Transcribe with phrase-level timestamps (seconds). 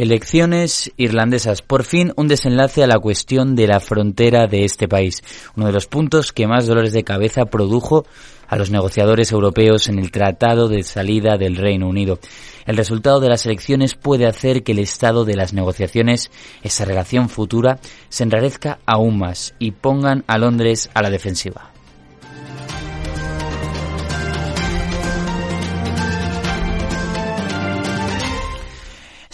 [0.00, 1.60] Elecciones irlandesas.
[1.60, 5.22] Por fin un desenlace a la cuestión de la frontera de este país.
[5.56, 8.06] Uno de los puntos que más dolores de cabeza produjo
[8.48, 12.18] a los negociadores europeos en el Tratado de Salida del Reino Unido.
[12.64, 16.30] El resultado de las elecciones puede hacer que el estado de las negociaciones,
[16.62, 21.69] esa relación futura, se enrarezca aún más y pongan a Londres a la defensiva.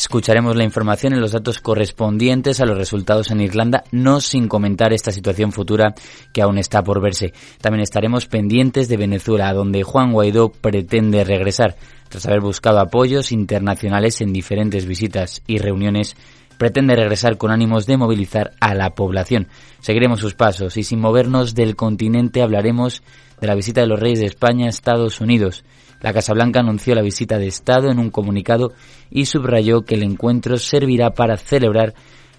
[0.07, 4.93] Escucharemos la información en los datos correspondientes a los resultados en Irlanda, no sin comentar
[4.93, 5.97] esta situación futura
[6.33, 7.33] que aún está por verse.
[7.61, 11.75] También estaremos pendientes de Venezuela, donde Juan Guaidó pretende regresar,
[12.09, 16.15] tras haber buscado apoyos internacionales en diferentes visitas y reuniones
[16.57, 19.49] pretende regresar con ánimos de movilizar a la población.
[19.81, 23.03] Seguiremos sus pasos y sin movernos del continente hablaremos
[23.41, 25.65] de la visita de los reyes de España a Estados Unidos.
[26.07, 28.73] La Casa Blanca anunció la visita de Estado en un comunicado
[29.11, 31.95] y subrayó que el encuentro servirá para celebrar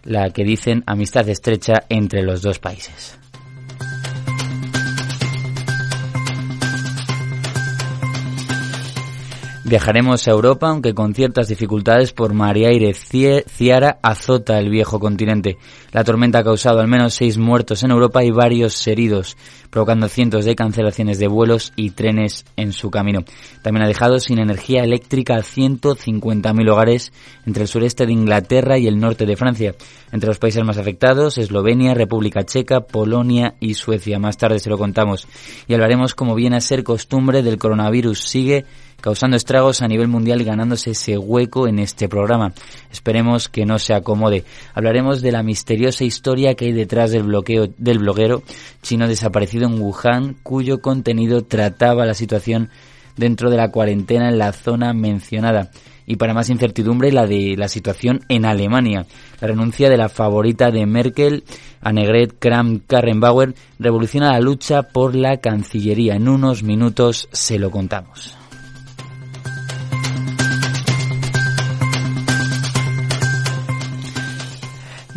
[0.06, 3.17] la que dicen amistad estrecha entre los dos países.
[9.68, 12.94] Viajaremos a Europa, aunque con ciertas dificultades por mar y aire.
[12.94, 15.58] Ciara azota el viejo continente.
[15.92, 19.36] La tormenta ha causado al menos seis muertos en Europa y varios heridos,
[19.70, 23.26] provocando cientos de cancelaciones de vuelos y trenes en su camino.
[23.62, 27.12] También ha dejado sin energía eléctrica a 150.000 hogares
[27.46, 29.76] entre el sureste de Inglaterra y el norte de Francia.
[30.14, 34.18] Entre los países más afectados, Eslovenia, República Checa, Polonia y Suecia.
[34.18, 35.28] Más tarde se lo contamos.
[35.68, 38.22] Y hablaremos, como viene a ser costumbre, del coronavirus.
[38.22, 38.66] Sigue
[39.02, 42.54] causando estragos a nivel mundial y ganándose ese hueco en este programa.
[42.92, 44.44] Esperemos que no se acomode.
[44.74, 48.44] Hablaremos de la misteriosa historia que hay detrás del bloqueo del bloguero
[48.82, 52.70] chino desaparecido en Wuhan, cuyo contenido trataba la situación
[53.16, 55.72] dentro de la cuarentena en la zona mencionada.
[56.10, 59.06] Y para más incertidumbre, la de la situación en Alemania.
[59.42, 61.44] La renuncia de la favorita de Merkel,
[61.82, 66.16] Annegret Kramp-Karrenbauer, revoluciona la lucha por la Cancillería.
[66.16, 68.47] En unos minutos se lo contamos.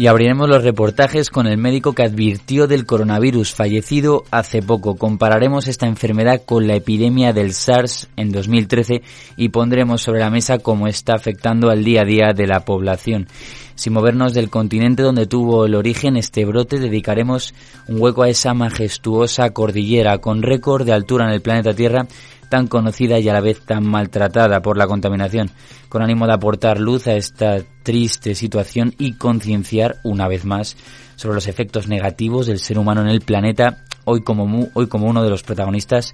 [0.01, 4.97] Y abriremos los reportajes con el médico que advirtió del coronavirus fallecido hace poco.
[4.97, 9.03] Compararemos esta enfermedad con la epidemia del SARS en 2013
[9.37, 13.29] y pondremos sobre la mesa cómo está afectando al día a día de la población.
[13.81, 17.55] Sin movernos del continente donde tuvo el origen este brote, dedicaremos
[17.89, 22.07] un hueco a esa majestuosa cordillera con récord de altura en el planeta Tierra
[22.51, 25.51] tan conocida y a la vez tan maltratada por la contaminación,
[25.89, 30.77] con ánimo de aportar luz a esta triste situación y concienciar una vez más
[31.17, 35.23] sobre los efectos negativos del ser humano en el planeta, hoy como, hoy como uno
[35.23, 36.13] de los protagonistas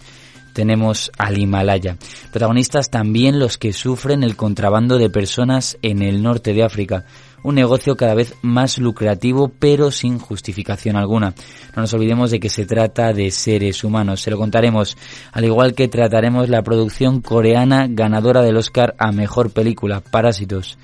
[0.56, 1.98] tenemos al Himalaya.
[2.32, 7.04] Protagonistas también los que sufren el contrabando de personas en el norte de África,
[7.42, 11.34] un negocio cada vez más lucrativo pero sin justificación alguna.
[11.76, 14.96] No nos olvidemos de que se trata de seres humanos, se lo contaremos,
[15.30, 20.78] al igual que trataremos la producción coreana ganadora del Oscar a Mejor Película, Parásitos.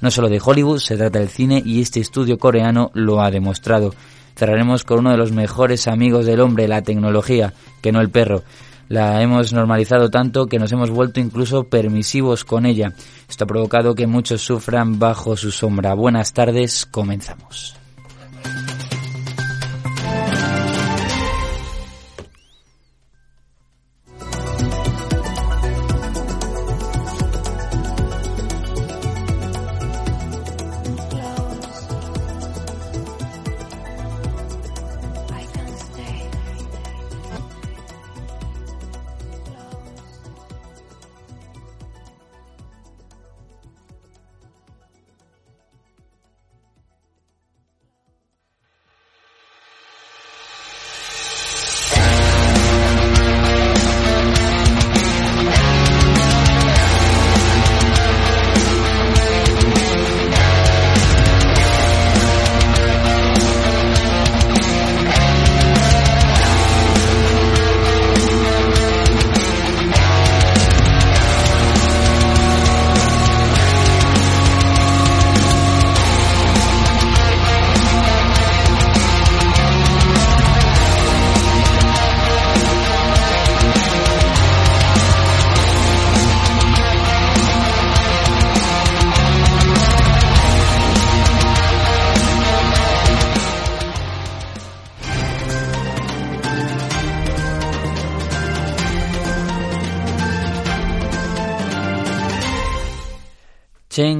[0.00, 3.92] No solo de Hollywood se trata del cine y este estudio coreano lo ha demostrado.
[4.36, 8.44] Cerraremos con uno de los mejores amigos del hombre, la tecnología, que no el perro
[8.88, 12.92] la hemos normalizado tanto que nos hemos vuelto incluso permisivos con ella.
[13.28, 15.94] Esto ha provocado que muchos sufran bajo su sombra.
[15.94, 17.85] Buenas tardes, comenzamos.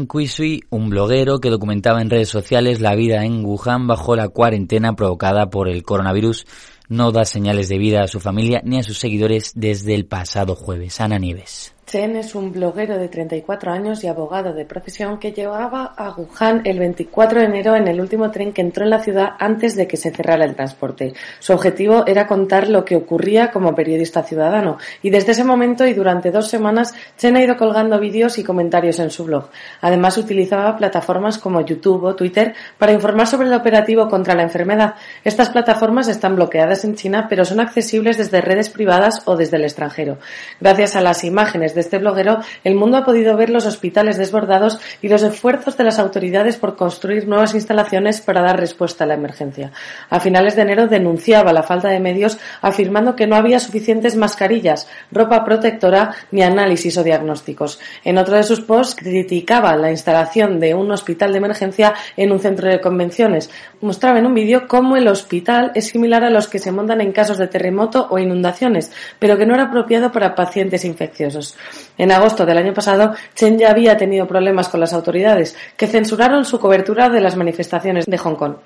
[0.07, 4.29] Chen Kuisui, un bloguero que documentaba en redes sociales la vida en Wuhan bajo la
[4.29, 6.47] cuarentena provocada por el coronavirus,
[6.89, 10.55] no da señales de vida a su familia ni a sus seguidores desde el pasado
[10.55, 11.01] jueves.
[11.01, 11.76] Ana Nieves.
[11.87, 16.63] Chen es un bloguero de 34 años y abogado de profesión que llegaba a Wuhan
[16.65, 19.87] el 24 de enero en el último tren que entró en la ciudad antes de
[19.87, 21.15] que se cerrara el transporte.
[21.39, 25.95] Su objetivo era contar lo que ocurría como periodista ciudadano y desde ese momento y
[25.95, 29.51] durante dos semanas Chen ha ido colgando vídeos y comentarios en su blog.
[29.81, 34.97] Además utilizaba plataformas como YouTube o Twitter para informar sobre el operativo contra la enfermedad.
[35.23, 39.63] Estas plataformas están bloqueadas en China pero son accesibles desde redes privadas o desde el
[39.63, 40.19] extranjero.
[40.61, 44.81] Gracias a las imágenes de este bloguero, el mundo ha podido ver los hospitales desbordados
[45.01, 49.15] y los esfuerzos de las autoridades por construir nuevas instalaciones para dar respuesta a la
[49.15, 49.71] emergencia.
[50.11, 54.89] A finales de enero denunciaba la falta de medios afirmando que no había suficientes mascarillas,
[55.13, 57.79] ropa protectora ni análisis o diagnósticos.
[58.05, 62.41] En otro de sus posts criticaba la instalación de un hospital de emergencia en un
[62.41, 63.51] centro de convenciones.
[63.81, 67.13] Mostraba en un vídeo cómo el hospital es similar a los que se montan en
[67.13, 71.57] casos de terremoto o inundaciones, pero que no era apropiado para pacientes infecciosos.
[71.99, 76.45] En agosto del año pasado, Chen ya había tenido problemas con las autoridades, que censuraron
[76.45, 78.57] su cobertura de las manifestaciones de Hong Kong.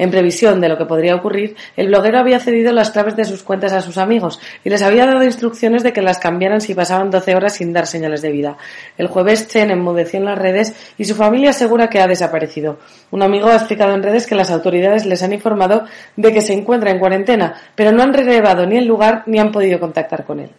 [0.00, 3.42] En previsión de lo que podría ocurrir, el bloguero había cedido las claves de sus
[3.42, 7.10] cuentas a sus amigos y les había dado instrucciones de que las cambiaran si pasaban
[7.10, 8.56] 12 horas sin dar señales de vida.
[8.96, 12.78] El jueves Chen enmudeció en las redes y su familia asegura que ha desaparecido.
[13.10, 15.84] Un amigo ha explicado en redes que las autoridades les han informado
[16.16, 19.52] de que se encuentra en cuarentena, pero no han relevado ni el lugar ni han
[19.52, 20.50] podido contactar con él.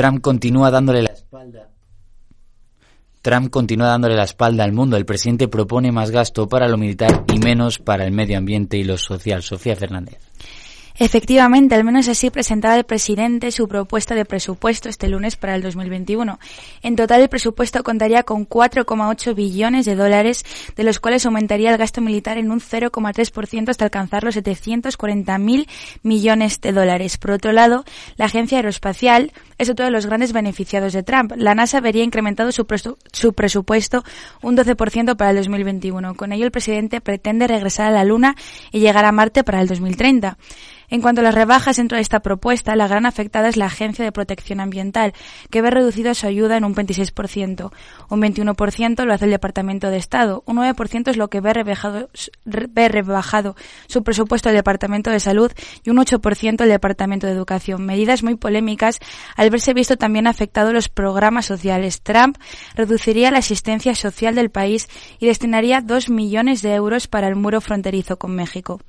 [0.00, 1.68] Trump continúa dándole la espalda.
[3.20, 4.96] Trump continúa dándole la espalda al mundo.
[4.96, 8.84] El presidente propone más gasto para lo militar y menos para el medio ambiente y
[8.84, 9.42] lo social.
[9.42, 10.29] Sofía Fernández.
[11.02, 15.62] Efectivamente, al menos así presentaba el presidente su propuesta de presupuesto este lunes para el
[15.62, 16.38] 2021.
[16.82, 20.44] En total, el presupuesto contaría con 4,8 billones de dólares,
[20.76, 25.66] de los cuales aumentaría el gasto militar en un 0,3% hasta alcanzar los 740.000
[26.02, 27.16] millones de dólares.
[27.16, 27.86] Por otro lado,
[28.16, 31.32] la agencia aeroespacial es otro de los grandes beneficiados de Trump.
[31.34, 32.66] La NASA vería incrementado su,
[33.10, 34.04] su presupuesto
[34.42, 36.14] un 12% para el 2021.
[36.14, 38.36] Con ello, el presidente pretende regresar a la Luna
[38.70, 40.36] y llegar a Marte para el 2030.
[40.90, 44.04] En cuanto a las rebajas dentro de esta propuesta, la gran afectada es la Agencia
[44.04, 45.14] de Protección Ambiental,
[45.48, 47.70] que ve reducido su ayuda en un 26%.
[48.08, 50.42] Un 21% lo hace el Departamento de Estado.
[50.46, 51.52] Un 9% es lo que ve
[52.88, 53.56] rebajado,
[53.86, 55.52] su presupuesto el Departamento de Salud
[55.84, 57.86] y un 8% el Departamento de Educación.
[57.86, 58.98] Medidas muy polémicas
[59.36, 62.02] al verse visto también afectado los programas sociales.
[62.02, 62.36] Trump
[62.74, 64.88] reduciría la asistencia social del país
[65.20, 68.80] y destinaría 2 millones de euros para el muro fronterizo con México.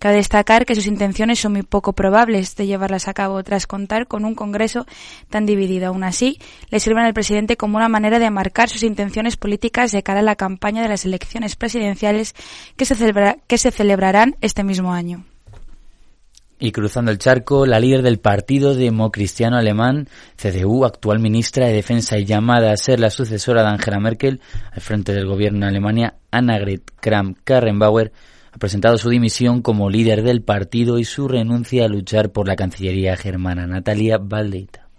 [0.00, 4.06] Cabe destacar que sus intenciones son muy poco probables de llevarlas a cabo tras contar
[4.06, 4.86] con un Congreso
[5.28, 5.88] tan dividido.
[5.88, 6.38] Aún así,
[6.70, 10.22] le sirven al presidente como una manera de marcar sus intenciones políticas de cara a
[10.22, 12.34] la campaña de las elecciones presidenciales
[12.78, 12.96] que se,
[13.46, 15.26] que se celebrarán este mismo año.
[16.58, 22.16] Y cruzando el charco, la líder del Partido Democristiano Alemán, CDU, actual ministra de Defensa
[22.16, 24.40] y llamada a ser la sucesora de Angela Merkel
[24.72, 28.12] al frente del gobierno de Alemania, Annegret Kramp-Karrenbauer,
[28.52, 32.56] ha presentado su dimisión como líder del partido y su renuncia a luchar por la
[32.56, 33.66] Cancillería germana.
[33.66, 34.90] Natalia Valdeita.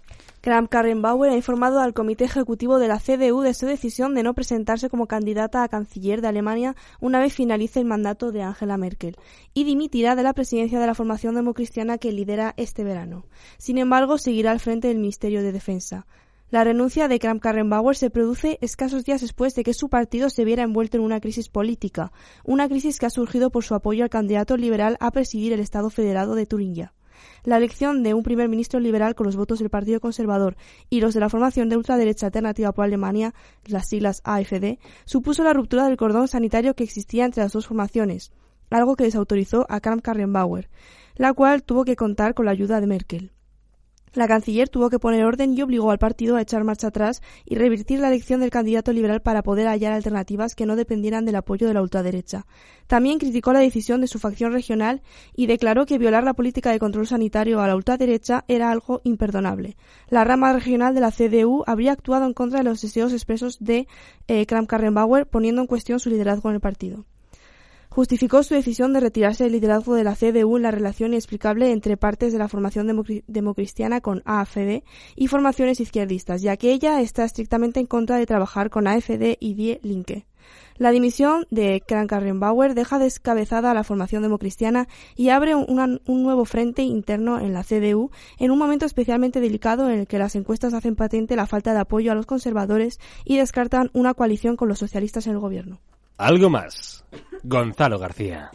[0.42, 4.34] Kram Karrenbauer ha informado al Comité Ejecutivo de la CDU de su decisión de no
[4.34, 9.16] presentarse como candidata a canciller de Alemania una vez finalice el mandato de Angela Merkel
[9.54, 13.24] y dimitirá de la presidencia de la formación democristiana que lidera este verano.
[13.56, 16.06] Sin embargo, seguirá al frente del Ministerio de Defensa.
[16.52, 20.62] La renuncia de Kramp-Karrenbauer se produce escasos días después de que su partido se viera
[20.62, 22.12] envuelto en una crisis política,
[22.44, 25.88] una crisis que ha surgido por su apoyo al candidato liberal a presidir el Estado
[25.88, 26.92] federado de Turingia.
[27.44, 30.58] La elección de un primer ministro liberal con los votos del Partido Conservador
[30.90, 33.32] y los de la formación de ultraderecha alternativa por Alemania,
[33.64, 38.30] las siglas AFD, supuso la ruptura del cordón sanitario que existía entre las dos formaciones,
[38.68, 40.68] algo que desautorizó a Kramp-Karrenbauer,
[41.16, 43.32] la cual tuvo que contar con la ayuda de Merkel.
[44.14, 47.54] La canciller tuvo que poner orden y obligó al partido a echar marcha atrás y
[47.54, 51.66] revertir la elección del candidato liberal para poder hallar alternativas que no dependieran del apoyo
[51.66, 52.44] de la ultraderecha.
[52.86, 55.00] También criticó la decisión de su facción regional
[55.34, 59.78] y declaró que violar la política de control sanitario a la ultraderecha era algo imperdonable.
[60.08, 63.88] La rama regional de la CDU habría actuado en contra de los deseos expresos de
[64.28, 67.06] eh, Kramp-Karrenbauer, poniendo en cuestión su liderazgo en el partido
[67.92, 71.98] justificó su decisión de retirarse del liderazgo de la CDU en la relación inexplicable entre
[71.98, 72.86] partes de la formación
[73.26, 74.82] democristiana con AFD
[75.14, 79.52] y formaciones izquierdistas, ya que ella está estrictamente en contra de trabajar con AFD y
[79.52, 80.24] Die Linke.
[80.78, 86.82] La dimisión de Krank-Karrenbauer deja descabezada a la formación democristiana y abre un nuevo frente
[86.82, 90.96] interno en la CDU en un momento especialmente delicado en el que las encuestas hacen
[90.96, 95.26] patente la falta de apoyo a los conservadores y descartan una coalición con los socialistas
[95.26, 95.78] en el gobierno.
[96.22, 97.04] Algo más.
[97.42, 98.52] Gonzalo García.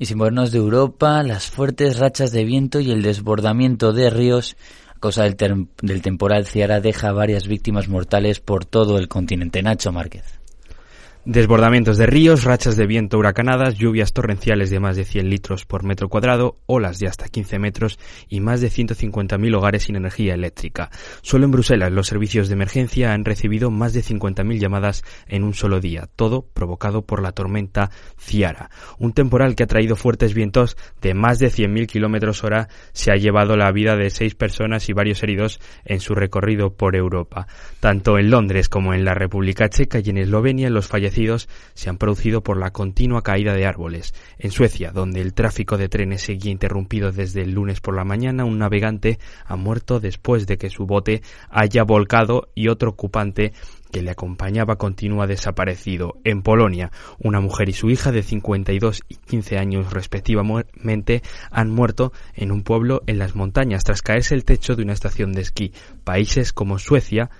[0.00, 4.56] Y sin movernos de Europa, las fuertes rachas de viento y el desbordamiento de ríos
[4.88, 9.62] a causa del, del temporal Ciara deja varias víctimas mortales por todo el continente.
[9.62, 10.39] Nacho Márquez.
[11.26, 15.84] Desbordamientos de ríos, rachas de viento huracanadas, lluvias torrenciales de más de 100 litros por
[15.84, 17.98] metro cuadrado, olas de hasta 15 metros
[18.30, 20.88] y más de 150.000 hogares sin energía eléctrica.
[21.20, 25.52] Solo en Bruselas los servicios de emergencia han recibido más de 50.000 llamadas en un
[25.52, 28.70] solo día, todo provocado por la tormenta Ciara.
[28.98, 33.16] Un temporal que ha traído fuertes vientos de más de 100.000 kilómetros hora se ha
[33.16, 37.46] llevado la vida de seis personas y varios heridos en su recorrido por Europa.
[37.78, 41.09] Tanto en Londres como en la República Checa y en Eslovenia los fallecidos
[41.74, 44.14] se han producido por la continua caída de árboles.
[44.38, 48.44] En Suecia, donde el tráfico de trenes seguía interrumpido desde el lunes por la mañana,
[48.44, 53.52] un navegante ha muerto después de que su bote haya volcado y otro ocupante
[53.90, 56.14] que le acompañaba continúa desaparecido.
[56.24, 62.12] En Polonia, una mujer y su hija de 52 y 15 años respectivamente han muerto
[62.34, 65.72] en un pueblo en las montañas tras caerse el techo de una estación de esquí.
[66.04, 67.30] Países como Suecia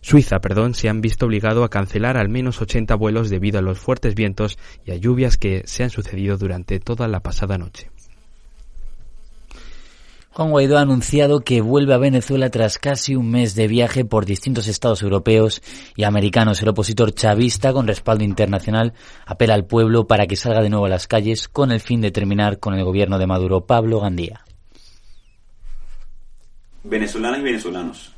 [0.00, 3.78] Suiza, perdón, se han visto obligado a cancelar al menos 80 vuelos debido a los
[3.78, 7.90] fuertes vientos y a lluvias que se han sucedido durante toda la pasada noche.
[10.32, 14.26] Juan Guaidó ha anunciado que vuelve a Venezuela tras casi un mes de viaje por
[14.26, 15.60] distintos estados europeos
[15.96, 16.62] y americanos.
[16.62, 18.94] El opositor chavista, con respaldo internacional,
[19.26, 22.12] apela al pueblo para que salga de nuevo a las calles con el fin de
[22.12, 23.66] terminar con el gobierno de Maduro.
[23.66, 24.44] Pablo Gandía.
[26.84, 28.14] Venezolanas y venezolanos,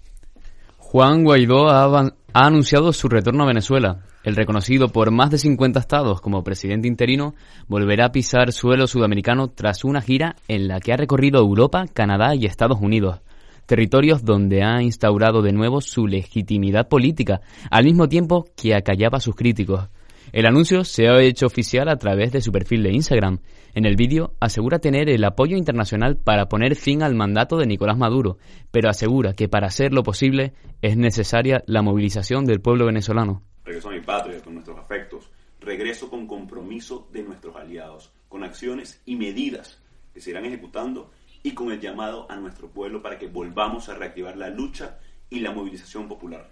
[0.93, 4.01] Juan Guaidó ha, anunciado su retorno a Venezuela.
[4.25, 7.35] El reconocido por más de 50 estados como presidente interino
[7.67, 12.35] volverá a pisar suelo sudamericano tras una gira en la que ha recorrido Europa, Canadá
[12.35, 13.23] y Estados Unidos,
[13.65, 19.23] territorios donde ha instaurado de nuevo su legitimidad política, al mismo tiempo que acallaba a
[19.23, 19.89] sus críticos.
[20.33, 23.41] El anuncio se ha hecho oficial a través de su perfil de Instagram.
[23.75, 27.99] En el vídeo asegura tener el apoyo internacional para poner fin al mandato de Nicolás
[27.99, 28.39] Maduro,
[28.71, 33.43] pero asegura que para hacerlo posible es necesaria la movilización del pueblo venezolano.
[33.62, 35.29] Regreso a mi patria con nuestros afectos,
[35.61, 39.83] regreso con compromiso de nuestros aliados, con acciones y medidas
[40.15, 41.11] que se irán ejecutando
[41.43, 44.99] y con el llamado a nuestro pueblo para que volvamos a reactivar la lucha
[45.29, 46.51] y la movilización popular.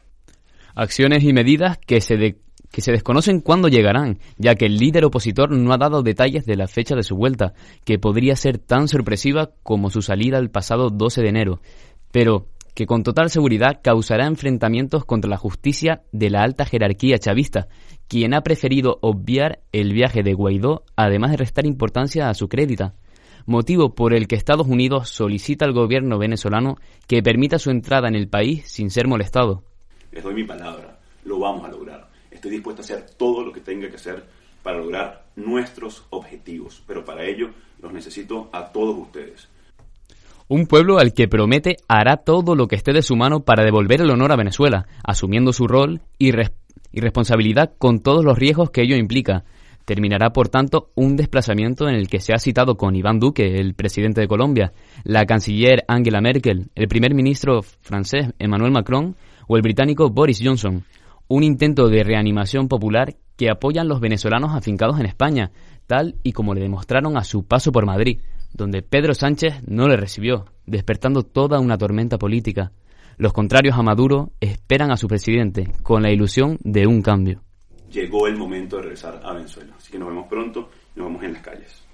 [0.75, 2.37] Acciones y medidas que se, de
[2.71, 6.57] que se desconocen cuándo llegarán, ya que el líder opositor no ha dado detalles de
[6.57, 7.53] la fecha de su vuelta,
[7.85, 11.61] que podría ser tan sorpresiva como su salida el pasado 12 de enero,
[12.13, 17.69] pero que con total seguridad causará enfrentamientos contra la justicia de la alta jerarquía chavista,
[18.09, 22.93] quien ha preferido obviar el viaje de Guaidó, además de restar importancia a su crédito,
[23.47, 26.77] motivo por el que Estados Unidos solicita al gobierno venezolano
[27.09, 29.65] que permita su entrada en el país sin ser molestado.
[30.13, 32.10] Les doy mi palabra, lo vamos a lograr
[32.41, 34.25] estoy dispuesto a hacer todo lo que tenga que hacer
[34.63, 37.51] para lograr nuestros objetivos, pero para ello
[37.83, 39.49] los necesito a todos ustedes.
[40.49, 44.01] Un pueblo al que promete hará todo lo que esté de su mano para devolver
[44.01, 48.83] el honor a Venezuela, asumiendo su rol y, y responsabilidad con todos los riesgos que
[48.83, 49.45] ello implica.
[49.85, 53.75] Terminará, por tanto, un desplazamiento en el que se ha citado con Iván Duque, el
[53.75, 54.73] presidente de Colombia,
[55.05, 59.17] la canciller Angela Merkel, el primer ministro francés Emmanuel Macron
[59.47, 60.85] o el británico Boris Johnson
[61.31, 65.53] un intento de reanimación popular que apoyan los venezolanos afincados en España,
[65.87, 68.19] tal y como le demostraron a su paso por Madrid,
[68.53, 72.73] donde Pedro Sánchez no le recibió, despertando toda una tormenta política.
[73.17, 77.43] Los contrarios a Maduro esperan a su presidente con la ilusión de un cambio.
[77.93, 81.23] Llegó el momento de regresar a Venezuela, así que nos vemos pronto y nos vemos
[81.23, 81.90] en las calles.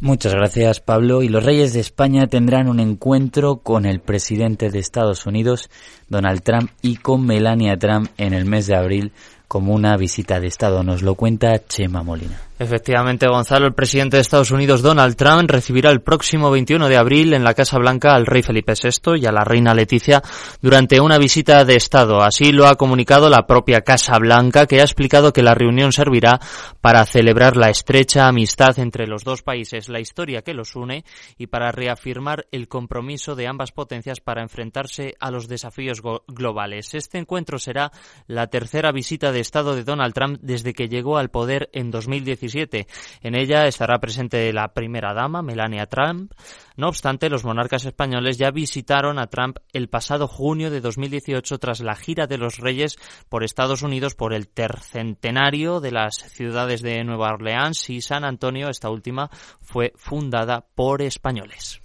[0.00, 1.22] Muchas gracias, Pablo.
[1.22, 5.70] Y los reyes de España tendrán un encuentro con el presidente de Estados Unidos,
[6.08, 9.12] Donald Trump, y con Melania Trump en el mes de abril
[9.48, 10.84] como una visita de Estado.
[10.84, 12.47] Nos lo cuenta Chema Molina.
[12.58, 17.32] Efectivamente, Gonzalo, el presidente de Estados Unidos, Donald Trump, recibirá el próximo 21 de abril
[17.34, 20.20] en la Casa Blanca al rey Felipe VI y a la reina Leticia
[20.60, 22.20] durante una visita de Estado.
[22.20, 26.40] Así lo ha comunicado la propia Casa Blanca, que ha explicado que la reunión servirá
[26.80, 31.04] para celebrar la estrecha amistad entre los dos países, la historia que los une
[31.36, 36.94] y para reafirmar el compromiso de ambas potencias para enfrentarse a los desafíos globales.
[36.94, 37.92] Este encuentro será
[38.26, 42.47] la tercera visita de Estado de Donald Trump desde que llegó al poder en 2017
[42.48, 42.86] COP27.
[43.22, 46.32] En ella estará presente la primera dama, Melania Trump.
[46.76, 51.80] No obstante, los monarcas españoles ya visitaron a Trump el pasado junio de 2018 tras
[51.80, 52.96] la gira de los reyes
[53.28, 58.68] por Estados Unidos por el tercentenario de las ciudades de Nueva Orleans y San Antonio.
[58.68, 61.80] Esta última fue fundada por españoles.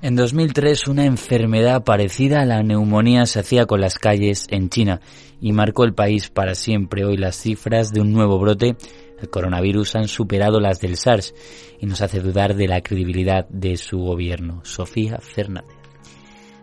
[0.00, 5.00] En 2003 una enfermedad parecida a la neumonía se hacía con las calles en China
[5.40, 7.04] y marcó el país para siempre.
[7.04, 8.76] Hoy las cifras de un nuevo brote,
[9.20, 11.34] el coronavirus, han superado las del SARS
[11.80, 14.60] y nos hace dudar de la credibilidad de su gobierno.
[14.64, 15.74] Sofía Fernández.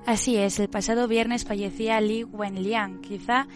[0.05, 3.47] Así es, el pasado viernes fallecía Li Wenliang, quizá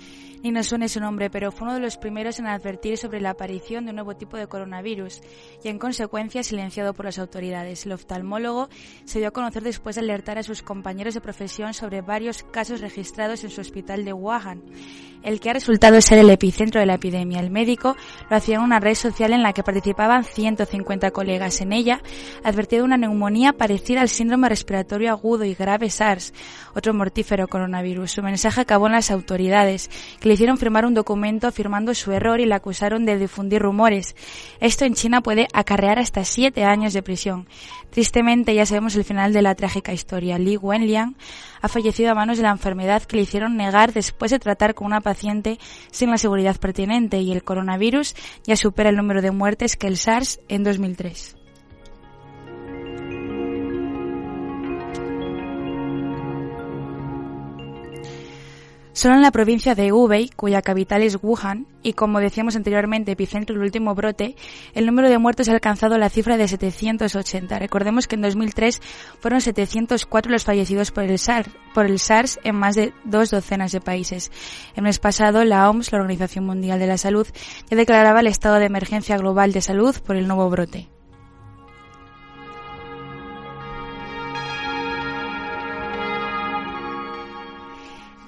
[0.42, 3.32] ni nos suene su nombre, pero fue uno de los primeros en advertir sobre la
[3.32, 5.22] aparición de un nuevo tipo de coronavirus
[5.64, 7.86] y en consecuencia silenciado por las autoridades.
[7.86, 8.70] El oftalmólogo
[9.06, 12.82] se dio a conocer después de alertar a sus compañeros de profesión sobre varios casos
[12.82, 14.64] registrados en su hospital de Wuhan
[15.24, 17.40] el que ha resultado ser el epicentro de la epidemia.
[17.40, 17.96] El médico
[18.30, 21.62] lo hacía en una red social en la que participaban 150 colegas.
[21.62, 22.02] En ella
[22.44, 26.34] advertía de una neumonía parecida al síndrome respiratorio agudo y grave SARS,
[26.74, 28.12] otro mortífero coronavirus.
[28.12, 29.90] Su mensaje acabó en las autoridades,
[30.30, 34.16] le hicieron firmar un documento afirmando su error y le acusaron de difundir rumores.
[34.60, 37.48] Esto en China puede acarrear hasta siete años de prisión.
[37.90, 40.38] Tristemente ya sabemos el final de la trágica historia.
[40.38, 41.16] Li Wenliang
[41.64, 44.86] ha fallecido a manos de la enfermedad que le hicieron negar después de tratar con
[44.86, 45.58] una paciente
[45.90, 49.98] sin la seguridad pertinente y el coronavirus ya supera el número de muertes que el
[49.98, 51.39] SARS en 2003.
[59.00, 63.56] Solo en la provincia de Hubei, cuya capital es Wuhan, y como decíamos anteriormente, epicentro
[63.56, 64.36] del último brote,
[64.74, 67.60] el número de muertos ha alcanzado la cifra de 780.
[67.60, 68.82] Recordemos que en 2003
[69.22, 73.72] fueron 704 los fallecidos por el, SARS, por el SARS en más de dos docenas
[73.72, 74.34] de países.
[74.76, 77.26] El mes pasado, la OMS, la Organización Mundial de la Salud,
[77.70, 80.90] ya declaraba el estado de emergencia global de salud por el nuevo brote.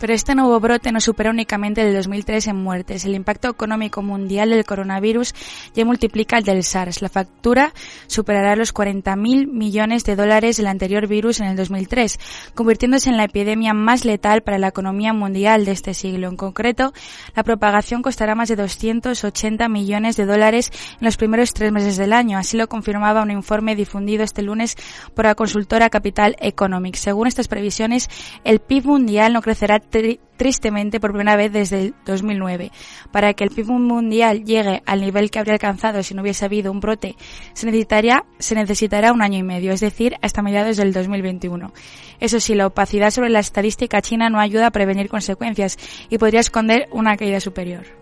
[0.02, 3.06] Pero este nuevo brote no supera únicamente el 2003 en muertes.
[3.06, 5.36] El impacto económico mundial del coronavirus
[5.76, 7.04] ya multiplica el del SARS.
[7.04, 7.72] La factura
[8.08, 12.20] superará los 40.000 millones de dólares del anterior virus en el 2003,
[12.56, 16.30] convirtiéndose en la epidemia más letal para la economía mundial de este siglo.
[16.30, 16.94] En concreto,
[17.36, 22.14] la propagación costará más de 280 millones de dólares en los primeros tres meses del
[22.14, 22.40] año.
[22.40, 24.78] Así lo confirmaba un informe difundido este lunes
[25.14, 27.02] por la consultora Capital Economics.
[27.02, 28.10] Según estas previsiones,
[28.44, 29.80] el PIB mundial no crecerá
[30.38, 32.72] tristemente por primera vez desde el 2009.
[33.12, 36.72] Para que el PIB mundial llegue al nivel que habría alcanzado si no hubiese habido
[36.72, 37.16] un brote,
[37.54, 37.72] se
[38.40, 41.72] se necesitará un año y medio, es decir, hasta mediados del 2021.
[42.20, 45.78] Eso sí, la opacidad sobre la estadística china no ayuda a prevenir consecuencias
[46.10, 48.01] y podría esconder una caída superior.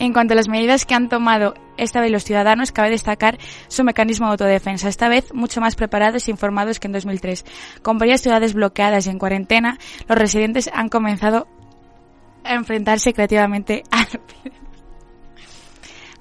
[0.00, 3.84] En cuanto a las medidas que han tomado esta vez los ciudadanos, cabe destacar su
[3.84, 7.44] mecanismo de autodefensa, esta vez mucho más preparados e informados que en 2003.
[7.82, 11.48] Con varias ciudades bloqueadas y en cuarentena, los residentes han comenzado
[12.44, 14.06] a enfrentarse creativamente a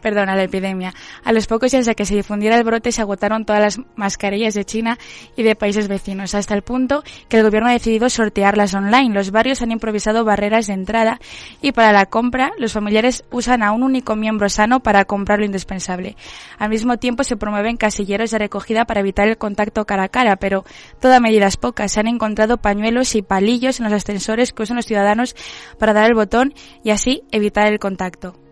[0.02, 0.94] perdón, a la epidemia.
[1.24, 4.54] A los pocos días de que se difundiera el brote se agotaron todas las mascarillas
[4.54, 4.98] de China
[5.36, 9.14] y de países vecinos, hasta el punto que el gobierno ha decidido sortearlas online.
[9.14, 11.20] Los barrios han improvisado barreras de entrada
[11.62, 15.46] y para la compra los familiares usan a un único miembro sano para comprar lo
[15.46, 16.16] indispensable.
[16.58, 20.36] Al mismo tiempo se promueven casilleros de recogida para evitar el contacto cara a cara,
[20.38, 20.66] pero
[21.00, 21.88] toda medida es poca.
[21.88, 25.36] Se han encontrado pañuelos y palillos en los ascensores que usan los ciudadanos
[25.78, 28.49] para dar el botón y así evitar el contacto.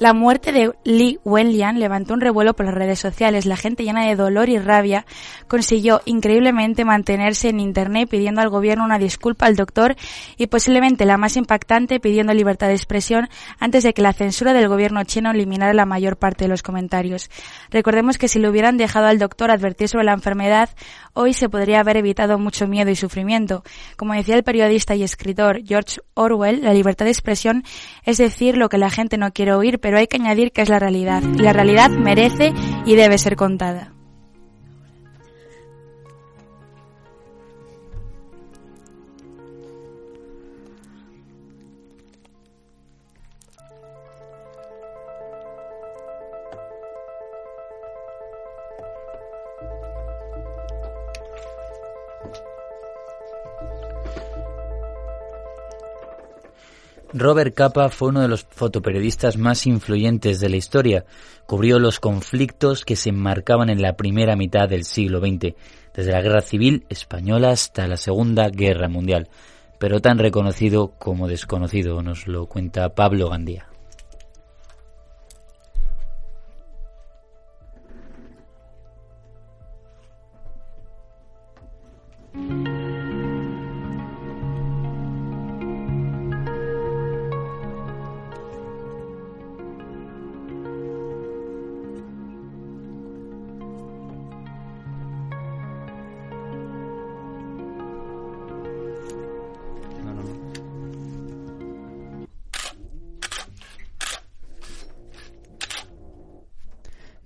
[0.00, 3.46] La muerte de Li Wenlian levantó un revuelo por las redes sociales.
[3.46, 5.06] La gente llena de dolor y rabia
[5.46, 9.94] consiguió increíblemente mantenerse en Internet pidiendo al gobierno una disculpa al doctor
[10.36, 13.28] y posiblemente la más impactante pidiendo libertad de expresión
[13.60, 17.30] antes de que la censura del gobierno chino eliminara la mayor parte de los comentarios.
[17.70, 20.70] Recordemos que si le hubieran dejado al doctor advertir sobre la enfermedad,
[21.12, 23.62] hoy se podría haber evitado mucho miedo y sufrimiento.
[23.96, 27.62] Como decía el periodista y escritor George Orwell, la libertad de expresión
[28.02, 30.70] es decir lo que la gente no quiere oír, pero hay que añadir que es
[30.70, 31.22] la realidad.
[31.22, 32.54] Y la realidad merece
[32.86, 33.92] y debe ser contada.
[57.16, 61.04] Robert Capa fue uno de los fotoperiodistas más influyentes de la historia.
[61.46, 65.54] Cubrió los conflictos que se enmarcaban en la primera mitad del siglo XX,
[65.94, 69.28] desde la Guerra Civil Española hasta la Segunda Guerra Mundial,
[69.78, 73.68] pero tan reconocido como desconocido, nos lo cuenta Pablo Gandía.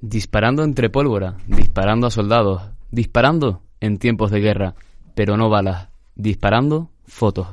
[0.08, 4.74] Disparando entre pólvora, disparando a soldados, disparando en tiempos de guerra,
[5.14, 7.48] pero no balas, disparando fotos.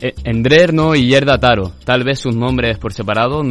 [0.00, 1.72] Eh, Endrerno y Yerda Taro.
[1.84, 3.42] Tal vez sus nombres por separado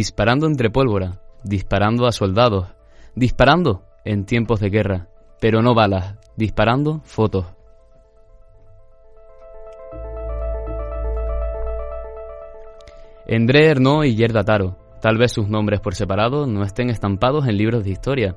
[0.00, 2.68] disparando entre pólvora, disparando a soldados,
[3.14, 5.08] disparando en tiempos de guerra,
[5.42, 7.44] pero no balas, disparando fotos.
[13.30, 14.78] André Ernaud y Yerda Taro.
[15.02, 18.36] Tal vez sus nombres por separado no estén estampados en libros de historia,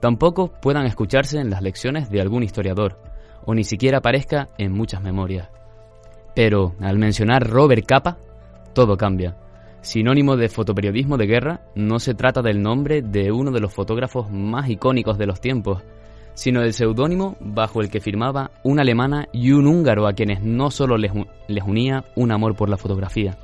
[0.00, 2.98] tampoco puedan escucharse en las lecciones de algún historiador,
[3.44, 5.50] o ni siquiera aparezca en muchas memorias.
[6.34, 8.16] Pero al mencionar Robert Capa,
[8.72, 9.36] todo cambia.
[9.82, 14.30] Sinónimo de fotoperiodismo de guerra, no se trata del nombre de uno de los fotógrafos
[14.30, 15.82] más icónicos de los tiempos,
[16.34, 20.70] sino del seudónimo bajo el que firmaba una alemana y un húngaro a quienes no
[20.70, 21.10] solo les,
[21.66, 23.36] unía un amor por la fotografía.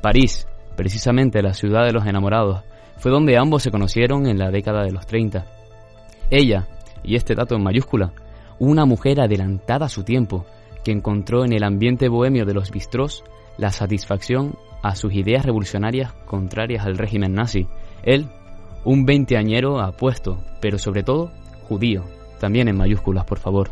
[0.00, 2.62] París, precisamente la ciudad de los enamorados,
[2.98, 5.44] fue donde ambos se conocieron en la década de los 30.
[6.30, 6.68] Ella,
[7.02, 8.12] y este dato en mayúscula,
[8.60, 10.46] una mujer adelantada a su tiempo,
[10.84, 13.24] que encontró en el ambiente bohemio de los bistrós
[13.58, 17.66] la satisfacción a sus ideas revolucionarias contrarias al régimen nazi.
[18.02, 18.26] Él,
[18.84, 21.32] un veinteañero apuesto, pero sobre todo
[21.66, 22.04] judío,
[22.38, 23.70] también en mayúsculas, por favor.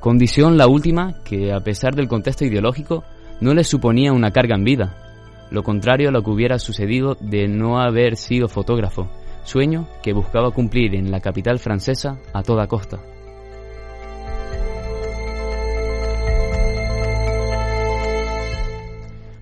[0.00, 3.04] Condición la última que, a pesar del contexto ideológico,
[3.42, 4.96] no le suponía una carga en vida.
[5.50, 9.10] Lo contrario a lo que hubiera sucedido de no haber sido fotógrafo,
[9.44, 12.98] sueño que buscaba cumplir en la capital francesa a toda costa.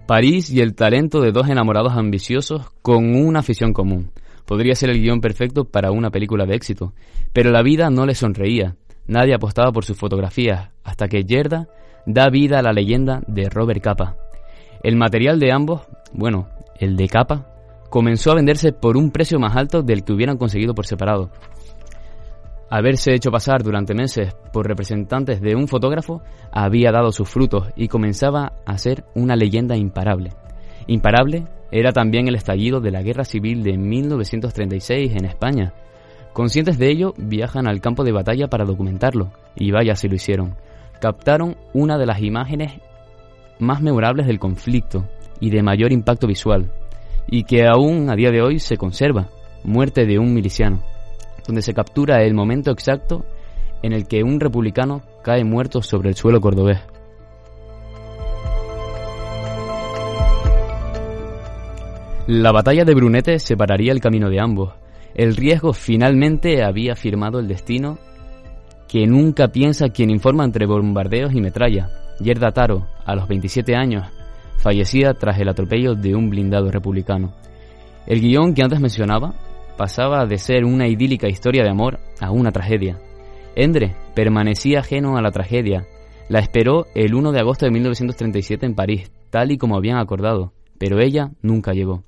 [0.09, 4.11] París y el talento de dos enamorados ambiciosos con una afición común.
[4.47, 6.95] Podría ser el guion perfecto para una película de éxito,
[7.35, 8.75] pero la vida no le sonreía.
[9.07, 11.69] Nadie apostaba por sus fotografías, hasta que Yerda
[12.07, 14.17] da vida a la leyenda de Robert Capa.
[14.83, 15.83] El material de ambos,
[16.15, 16.49] bueno,
[16.81, 17.47] el de Capa,
[17.91, 21.33] comenzó a venderse por un precio más alto del que hubieran conseguido por separado.
[22.71, 27.89] Haberse hecho pasar durante meses por representantes de un fotógrafo había dado sus frutos y
[27.89, 30.33] comenzaba a ser una leyenda imparable.
[30.87, 35.73] Imparable era también el estallido de la Guerra Civil de 1936 en España.
[36.35, 40.55] Conscientes de ello, viajan al campo de batalla para documentarlo, y vaya si lo hicieron.
[41.01, 42.81] Captaron una de las imágenes
[43.59, 45.09] más memorables del conflicto
[45.41, 46.71] y de mayor impacto visual,
[47.27, 49.29] y que aún a día de hoy se conserva,
[49.65, 50.83] muerte de un miliciano
[51.49, 53.25] donde se captura el momento exacto
[53.83, 56.79] en el que un republicano cae muerto sobre el suelo cordobés.
[62.27, 64.75] La batalla de Brunete separaría el camino de ambos.
[65.15, 67.99] El riesgo finalmente había firmado el destino
[68.87, 71.89] que nunca piensa quien informa entre bombardeos y metralla.
[72.21, 74.05] Yerda Taro, a los 27 años,
[74.59, 77.33] fallecía tras el atropello de un blindado republicano.
[78.07, 79.35] El guion que antes mencionaba
[79.79, 82.99] pasaba de ser una idílica historia de amor a una tragedia.
[83.55, 85.87] Endre permanecía ajeno a la tragedia.
[86.29, 90.53] La esperó el 1 de agosto de 1937 en París, tal y como habían acordado,
[90.79, 92.03] pero ella nunca llegó.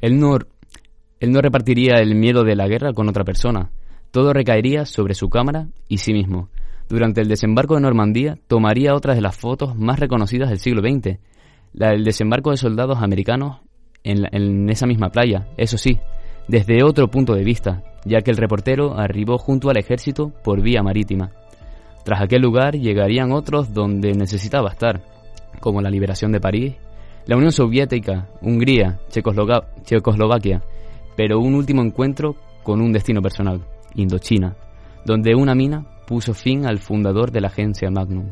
[0.00, 0.38] Él no,
[1.20, 3.70] él no repartiría el miedo de la guerra con otra persona.
[4.10, 6.48] Todo recaería sobre su cámara y sí mismo.
[6.88, 11.18] Durante el desembarco de Normandía tomaría otras de las fotos más reconocidas del siglo XX,
[11.74, 13.58] la del desembarco de soldados americanos
[14.02, 16.00] en, en esa misma playa, eso sí,
[16.50, 20.82] desde otro punto de vista, ya que el reportero arribó junto al ejército por vía
[20.82, 21.30] marítima.
[22.04, 25.00] Tras aquel lugar llegarían otros donde necesitaba estar,
[25.60, 26.74] como la liberación de París,
[27.26, 30.60] la Unión Soviética, Hungría, Checoslovaquia,
[31.16, 32.34] pero un último encuentro
[32.64, 33.60] con un destino personal,
[33.94, 34.56] Indochina,
[35.04, 38.26] donde una mina puso fin al fundador de la agencia Magnum.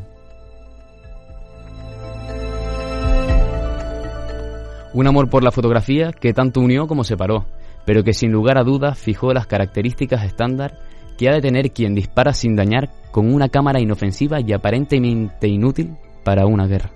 [4.93, 7.47] Un amor por la fotografía que tanto unió como separó,
[7.85, 10.79] pero que sin lugar a dudas fijó las características estándar
[11.17, 15.97] que ha de tener quien dispara sin dañar con una cámara inofensiva y aparentemente inútil
[16.25, 16.91] para una guerra.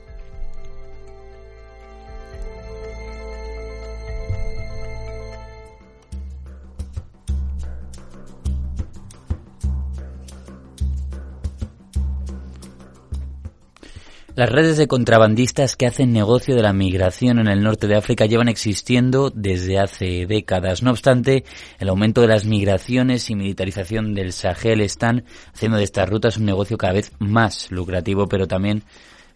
[14.35, 18.25] Las redes de contrabandistas que hacen negocio de la migración en el norte de África
[18.25, 20.83] llevan existiendo desde hace décadas.
[20.83, 21.45] No obstante,
[21.79, 26.47] el aumento de las migraciones y militarización del Sahel están haciendo de estas rutas un
[26.47, 28.85] negocio cada vez más lucrativo, pero también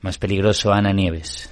[0.01, 0.73] más peligroso.
[0.73, 1.51] Ana Nieves.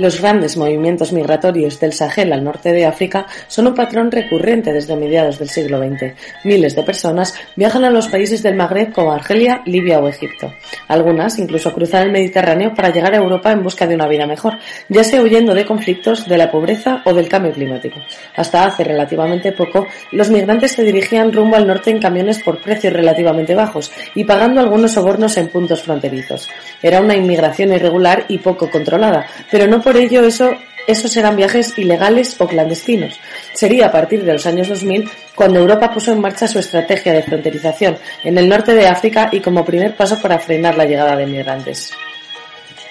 [0.00, 4.96] Los grandes movimientos migratorios del Sahel al norte de África son un patrón recurrente desde
[4.96, 6.14] mediados del siglo XX.
[6.42, 10.54] Miles de personas viajan a los países del Magreb como Argelia, Libia o Egipto.
[10.88, 14.56] Algunas incluso cruzan el Mediterráneo para llegar a Europa en busca de una vida mejor,
[14.88, 18.00] ya sea huyendo de conflictos, de la pobreza o del cambio climático.
[18.36, 22.94] Hasta hace relativamente poco, los migrantes se dirigían rumbo al norte en camiones por precios
[22.94, 26.48] relativamente bajos y pagando algunos sobornos en puntos fronterizos.
[26.82, 30.54] Era una inmigración irregular y poco controlada, pero no por ello eso,
[30.86, 33.18] esos eran viajes ilegales o clandestinos.
[33.54, 37.24] Sería a partir de los años 2000 cuando Europa puso en marcha su estrategia de
[37.24, 41.26] fronterización en el norte de África y como primer paso para frenar la llegada de
[41.26, 41.90] migrantes.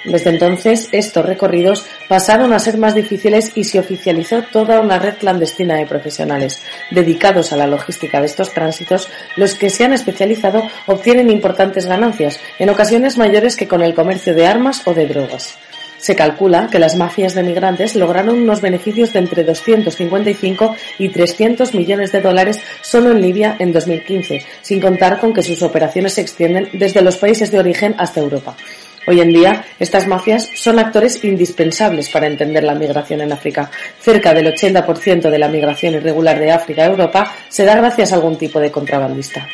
[0.03, 5.15] Desde entonces, estos recorridos pasaron a ser más difíciles y se oficializó toda una red
[5.19, 9.07] clandestina de profesionales dedicados a la logística de estos tránsitos.
[9.37, 14.35] Los que se han especializado obtienen importantes ganancias, en ocasiones mayores que con el comercio
[14.35, 15.57] de armas o de drogas.
[15.99, 21.73] Se calcula que las mafias de migrantes lograron unos beneficios de entre 255 y 300
[21.75, 26.21] millones de dólares solo en Libia en 2015, sin contar con que sus operaciones se
[26.21, 28.55] extienden desde los países de origen hasta Europa.
[29.07, 33.71] Hoy en día, estas mafias son actores indispensables para entender la migración en África.
[33.99, 38.15] Cerca del 80% de la migración irregular de África a Europa se da gracias a
[38.15, 39.47] algún tipo de contrabandista.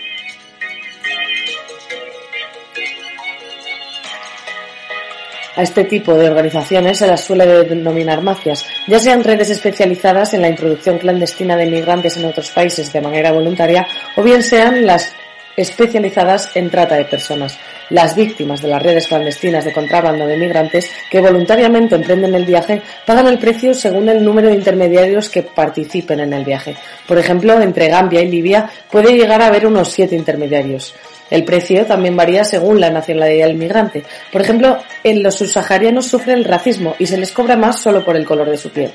[5.55, 10.41] A este tipo de organizaciones se las suele denominar mafias, ya sean redes especializadas en
[10.41, 13.87] la introducción clandestina de migrantes en otros países de manera voluntaria
[14.17, 15.13] o bien sean las
[15.55, 17.57] especializadas en trata de personas.
[17.89, 22.81] Las víctimas de las redes clandestinas de contrabando de migrantes que voluntariamente emprenden el viaje
[23.05, 26.75] pagan el precio según el número de intermediarios que participen en el viaje.
[27.07, 30.93] Por ejemplo, entre Gambia y Libia puede llegar a haber unos siete intermediarios.
[31.29, 34.03] El precio también varía según la nacionalidad del migrante.
[34.31, 38.15] Por ejemplo, en los subsaharianos sufre el racismo y se les cobra más solo por
[38.15, 38.91] el color de su piel.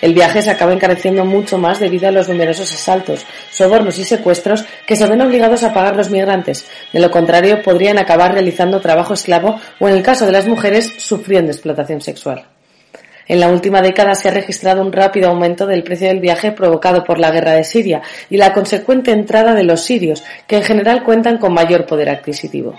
[0.00, 4.64] El viaje se acaba encareciendo mucho más debido a los numerosos asaltos, sobornos y secuestros
[4.86, 6.66] que se ven obligados a pagar los migrantes.
[6.92, 10.90] De lo contrario, podrían acabar realizando trabajo esclavo o, en el caso de las mujeres,
[10.98, 12.46] sufriendo explotación sexual.
[13.30, 17.04] En la última década se ha registrado un rápido aumento del precio del viaje provocado
[17.04, 21.04] por la guerra de Siria y la consecuente entrada de los sirios, que en general
[21.04, 22.74] cuentan con mayor poder adquisitivo.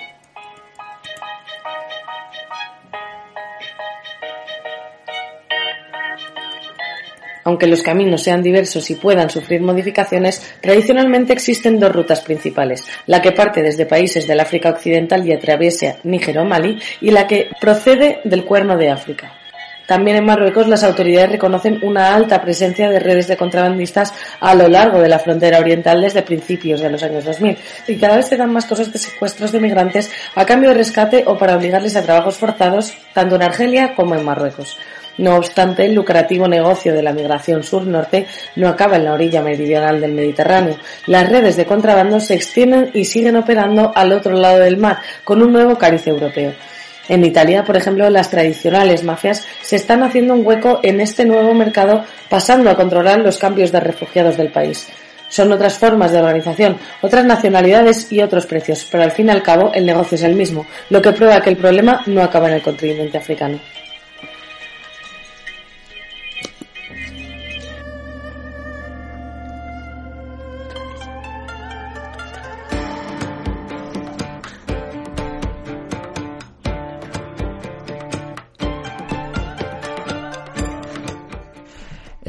[7.46, 13.22] Aunque los caminos sean diversos y puedan sufrir modificaciones, tradicionalmente existen dos rutas principales, la
[13.22, 17.48] que parte desde países del África Occidental y atraviesa Níger o Mali, y la que
[17.62, 19.38] procede del Cuerno de África.
[19.92, 24.70] También en Marruecos las autoridades reconocen una alta presencia de redes de contrabandistas a lo
[24.70, 27.58] largo de la frontera oriental desde principios de los años 2000
[27.90, 31.26] y cada vez se dan más cosas de secuestros de migrantes a cambio de rescate
[31.28, 34.78] o para obligarles a trabajos forzados tanto en Argelia como en Marruecos.
[35.18, 40.00] No obstante, el lucrativo negocio de la migración sur-norte no acaba en la orilla meridional
[40.00, 40.78] del Mediterráneo.
[41.08, 45.42] Las redes de contrabando se extienden y siguen operando al otro lado del mar, con
[45.42, 46.54] un nuevo cariz europeo.
[47.12, 51.54] En Italia, por ejemplo, las tradicionales mafias se están haciendo un hueco en este nuevo
[51.54, 54.88] mercado, pasando a controlar los cambios de refugiados del país.
[55.28, 59.44] Son otras formas de organización, otras nacionalidades y otros precios, pero al fin y al
[59.44, 62.54] cabo el negocio es el mismo, lo que prueba que el problema no acaba en
[62.54, 63.60] el continente africano.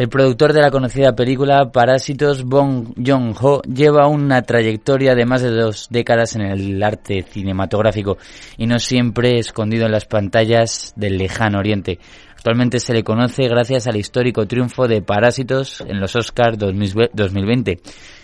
[0.02, 5.50] El productor de la conocida película Parásitos, Bong Joon-ho, lleva una trayectoria de más de
[5.52, 8.18] dos décadas en el arte cinematográfico
[8.58, 12.00] y no siempre escondido en las pantallas del lejano oriente.
[12.32, 17.78] Actualmente se le conoce gracias al histórico triunfo de Parásitos en los Oscars 2020.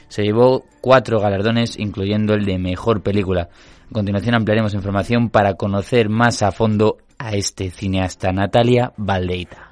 [0.08, 3.50] Se llevó cuatro galardones, incluyendo el de Mejor Película.
[3.88, 9.67] A continuación ampliaremos información para conocer más a fondo a este cineasta, Natalia Valdeita.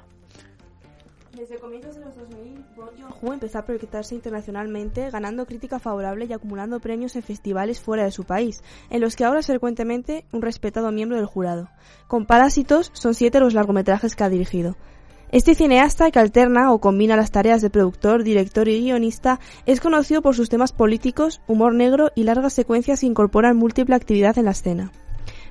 [3.21, 8.23] Empezó a proyectarse internacionalmente, ganando crítica favorable y acumulando premios en festivales fuera de su
[8.23, 11.69] país, en los que ahora es frecuentemente un respetado miembro del jurado.
[12.07, 14.75] Con Parásitos son siete los largometrajes que ha dirigido.
[15.31, 20.21] Este cineasta que alterna o combina las tareas de productor, director y guionista es conocido
[20.21, 24.51] por sus temas políticos, humor negro y largas secuencias que incorporan múltiple actividad en la
[24.51, 24.91] escena.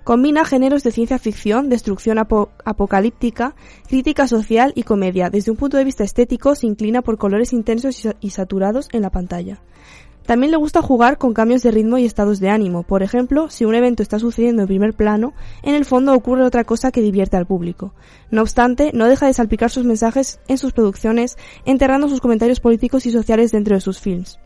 [0.07, 3.57] Combina géneros de ciencia ficción, destrucción apocalíptica,
[3.89, 5.31] crítica social y comedia.
[5.31, 9.11] Desde un punto de vista estético se inclina por colores intensos y saturados en la
[9.11, 9.61] pantalla.
[10.25, 12.85] También le gusta jugar con cambios de ritmo y estados de ánimo.
[12.85, 16.63] Por ejemplo, si un evento está sucediendo en primer plano, en el fondo ocurre otra
[16.63, 17.93] cosa que divierte al público.
[18.31, 23.07] No obstante, no deja de salpicar sus mensajes en sus producciones, enterrando sus comentarios políticos
[23.07, 24.39] y sociales dentro de sus films.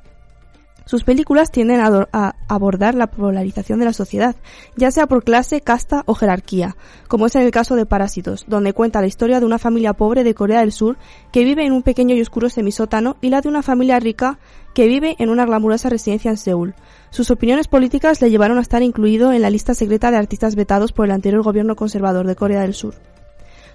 [0.90, 4.34] Sus películas tienden a, abordar la polarización de la sociedad,
[4.74, 6.74] ya sea por clase, casta o jerarquía,
[7.06, 10.24] como es en el caso de Parásitos, donde cuenta la historia de una familia pobre
[10.24, 10.96] de Corea del Sur
[11.30, 14.40] que vive en un pequeño y oscuro semisótano y la de una familia rica
[14.74, 16.74] que vive en una glamurosa residencia en Seúl.
[17.10, 20.90] Sus opiniones políticas le llevaron a estar incluido en la lista secreta de artistas vetados
[20.90, 22.96] por el anterior gobierno conservador de Corea del Sur.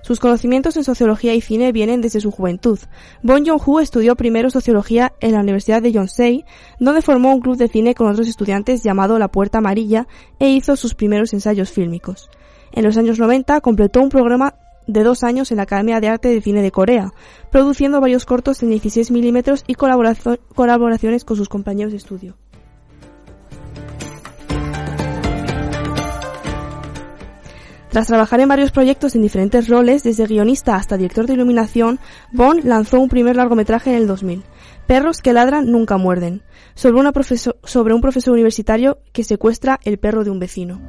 [0.05, 2.77] Sus conocimientos en sociología y cine vienen desde su juventud.
[3.23, 6.45] Bon Joon-ho estudió primero sociología en la Universidad de Yonsei,
[6.79, 10.75] donde formó un club de cine con otros estudiantes llamado La Puerta Amarilla e hizo
[10.75, 12.29] sus primeros ensayos fílmicos.
[12.71, 14.53] En los años 90 completó un programa
[14.85, 17.11] de dos años en la Academia de Arte de Cine de Corea,
[17.51, 22.37] produciendo varios cortos en 16 milímetros y colaboraciones con sus compañeros de estudio.
[27.95, 31.97] Tras trabajar en varios proyectos en diferentes roles, desde guionista hasta director de iluminación,
[32.34, 34.43] Bond lanzó un primer largometraje en el 2000,
[34.86, 36.41] Perros que ladran nunca muerden,
[36.75, 36.99] sobre,
[37.93, 40.81] un profesor universitario que secuestra el perro de un vecino.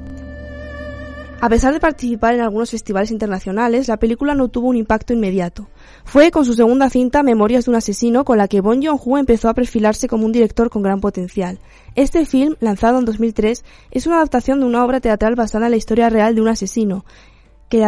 [1.40, 5.68] A pesar de participar en algunos festivales internacionales, la película no tuvo un impacto inmediato.
[6.04, 9.48] Fue con su segunda cinta, Memorias de un asesino, con la que Bon Joon-ho empezó
[9.48, 11.60] a perfilarse como un director con gran potencial.
[11.96, 15.78] Este film, lanzado en 2003, es una adaptación de una obra teatral basada en la
[15.78, 17.06] historia real de un asesino
[17.70, 17.84] que,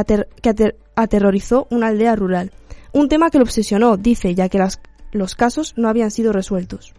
[0.97, 2.51] aterrorizó una aldea rural.
[2.92, 4.66] Un tema que lo obsesionó, dice, ya que
[5.12, 6.94] los casos no habían sido resueltos.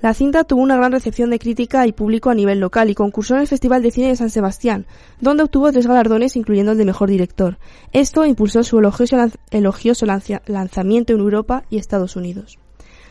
[0.00, 3.34] La cinta tuvo una gran recepción de crítica y público a nivel local y concursó
[3.34, 4.84] en el Festival de Cine de San Sebastián,
[5.20, 7.58] donde obtuvo tres galardones incluyendo el de Mejor Director.
[7.92, 10.06] Esto impulsó su elogioso,
[10.46, 12.58] lanzamiento en Europa y Estados Unidos.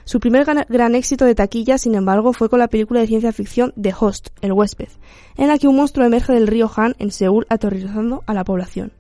[0.04, 3.74] Su primer gran, éxito de taquilla, sin embargo, fue con la película de ciencia ficción
[3.80, 4.90] The Host, El huésped,
[5.38, 8.94] en la que un monstruo emerge del río Han en Seúl aterrorizando a la población.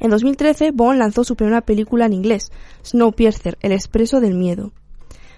[0.00, 2.50] En 2013, Bond lanzó su primera película en inglés,
[2.84, 4.72] Snowpiercer, El expreso del miedo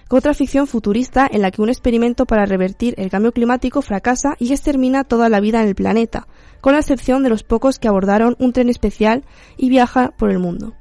[0.09, 4.51] otra ficción futurista en la que un experimento para revertir el cambio climático fracasa y
[4.51, 6.27] extermina toda la vida en el planeta,
[6.61, 9.25] con la excepción de los pocos que abordaron un tren especial
[9.57, 10.73] y viaja por el mundo.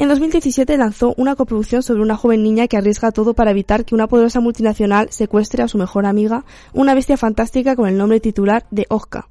[0.00, 3.94] En 2017 lanzó una coproducción sobre una joven niña que arriesga todo para evitar que
[3.94, 8.64] una poderosa multinacional secuestre a su mejor amiga, una bestia fantástica con el nombre titular
[8.70, 9.28] de Ojka.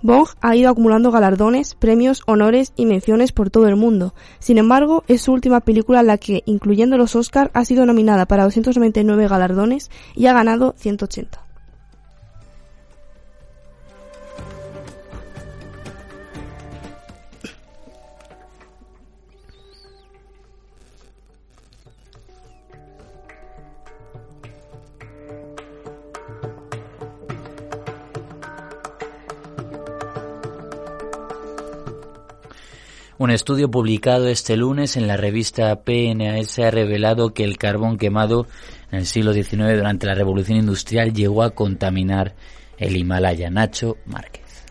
[0.00, 4.14] Bong ha ido acumulando galardones, premios, honores y menciones por todo el mundo.
[4.38, 8.44] Sin embargo, es su última película la que, incluyendo los Oscar, ha sido nominada para
[8.44, 11.49] 299 galardones y ha ganado 180.
[33.20, 38.46] Un estudio publicado este lunes en la revista PNAS ha revelado que el carbón quemado
[38.90, 42.34] en el siglo XIX durante la revolución industrial llegó a contaminar
[42.78, 43.50] el Himalaya.
[43.50, 44.64] Nacho Márquez.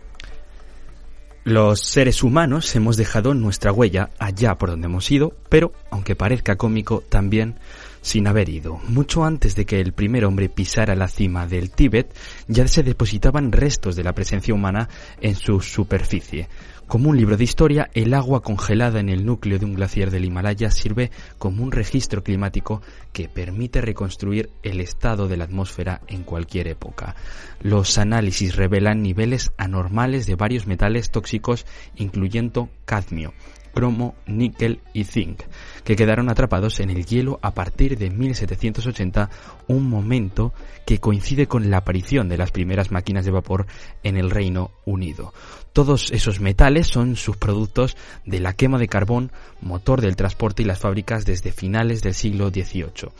[1.44, 6.56] Los seres humanos hemos dejado nuestra huella allá por donde hemos ido, pero, aunque parezca
[6.56, 7.56] cómico, también
[8.02, 8.78] sin haber ido.
[8.88, 12.14] Mucho antes de que el primer hombre pisara la cima del Tíbet,
[12.48, 14.88] ya se depositaban restos de la presencia humana
[15.20, 16.48] en su superficie.
[16.90, 20.24] Como un libro de historia, el agua congelada en el núcleo de un glaciar del
[20.24, 22.82] Himalaya sirve como un registro climático
[23.12, 27.14] que permite reconstruir el estado de la atmósfera en cualquier época.
[27.60, 31.64] Los análisis revelan niveles anormales de varios metales tóxicos,
[31.94, 33.34] incluyendo cadmio,
[33.72, 35.42] cromo, níquel y zinc,
[35.84, 39.30] que quedaron atrapados en el hielo a partir de 1780,
[39.68, 40.52] un momento
[40.86, 43.66] que coincide con la aparición de las primeras máquinas de vapor
[44.02, 45.32] en el Reino Unido.
[45.72, 47.96] Todos esos metales son subproductos
[48.26, 52.50] de la quema de carbón, motor del transporte y las fábricas desde finales del siglo
[52.50, 53.10] XVIII.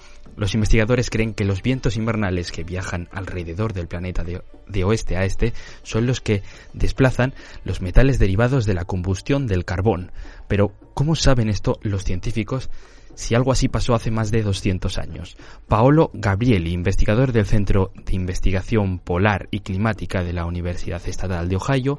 [0.41, 5.27] Los investigadores creen que los vientos invernales que viajan alrededor del planeta de, oeste a
[5.27, 10.13] este son los que desplazan los metales derivados de la combustión del carbón.
[10.49, 12.71] Pero, ¿cómo saben esto los científicos
[13.15, 15.37] si algo así pasó hace más de 200 años?
[15.69, 21.57] Paolo Gabrieli, investigador del Centro de Investigación Polar y Climática de la Universidad Estatal de
[21.57, 21.99] Ohio,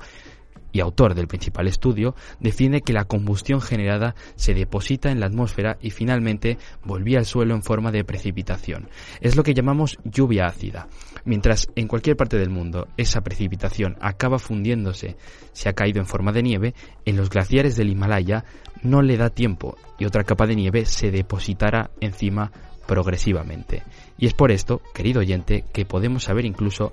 [0.71, 5.77] y autor del principal estudio, define que la combustión generada se deposita en la atmósfera
[5.81, 8.89] y finalmente volvía al suelo en forma de precipitación.
[9.19, 10.87] Es lo que llamamos lluvia ácida.
[11.25, 15.17] Mientras en cualquier parte del mundo esa precipitación acaba fundiéndose
[15.53, 16.73] si ha caído en forma de nieve,
[17.05, 18.45] en los glaciares del Himalaya
[18.83, 22.51] no le da tiempo y otra capa de nieve se depositará encima
[22.87, 23.83] progresivamente.
[24.17, 26.91] Y es por esto, querido oyente, que podemos saber incluso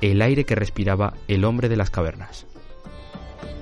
[0.00, 2.46] el aire que respiraba el hombre de las cavernas.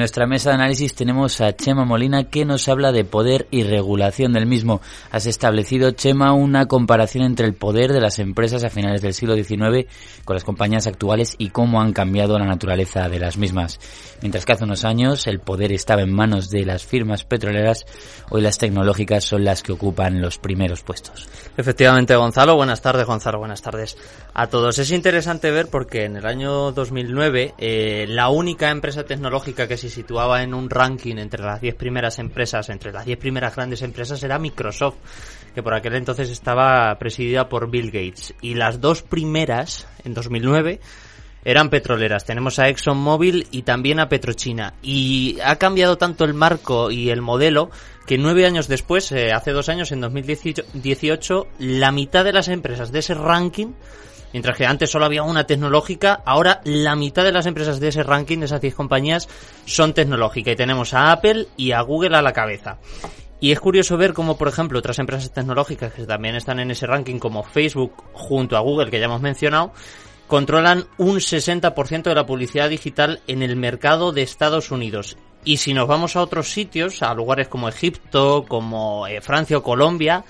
[0.00, 4.32] nuestra mesa de análisis tenemos a Chema Molina que nos habla de poder y regulación
[4.32, 4.80] del mismo.
[5.10, 9.34] Has establecido, Chema, una comparación entre el poder de las empresas a finales del siglo
[9.34, 9.86] XIX
[10.24, 13.78] con las compañías actuales y cómo han cambiado la naturaleza de las mismas.
[14.22, 17.84] Mientras que hace unos años el poder estaba en manos de las firmas petroleras,
[18.30, 21.28] hoy las tecnológicas son las que ocupan los primeros puestos.
[21.58, 22.56] Efectivamente, Gonzalo.
[22.56, 23.38] Buenas tardes, Gonzalo.
[23.38, 23.98] Buenas tardes
[24.32, 24.78] a todos.
[24.78, 29.89] Es interesante ver porque en el año 2009 eh, la única empresa tecnológica que se
[29.90, 34.22] situaba en un ranking entre las 10 primeras empresas, entre las 10 primeras grandes empresas,
[34.22, 34.96] era Microsoft,
[35.54, 38.34] que por aquel entonces estaba presidida por Bill Gates.
[38.40, 40.80] Y las dos primeras, en 2009,
[41.44, 42.24] eran petroleras.
[42.24, 44.74] Tenemos a ExxonMobil y también a Petrochina.
[44.82, 47.70] Y ha cambiado tanto el marco y el modelo
[48.06, 52.92] que nueve años después, eh, hace dos años, en 2018, la mitad de las empresas
[52.92, 53.68] de ese ranking
[54.32, 58.02] Mientras que antes solo había una tecnológica, ahora la mitad de las empresas de ese
[58.02, 59.28] ranking, de esas 10 compañías,
[59.64, 60.52] son tecnológicas.
[60.52, 62.78] Y tenemos a Apple y a Google a la cabeza.
[63.40, 66.86] Y es curioso ver cómo, por ejemplo, otras empresas tecnológicas que también están en ese
[66.86, 69.72] ranking, como Facebook junto a Google, que ya hemos mencionado,
[70.26, 75.16] controlan un 60% de la publicidad digital en el mercado de Estados Unidos.
[75.42, 79.62] Y si nos vamos a otros sitios, a lugares como Egipto, como eh, Francia o
[79.62, 80.22] Colombia,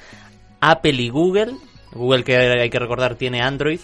[0.61, 1.57] Apple y Google
[1.93, 3.80] Google, que hay que recordar, tiene Android,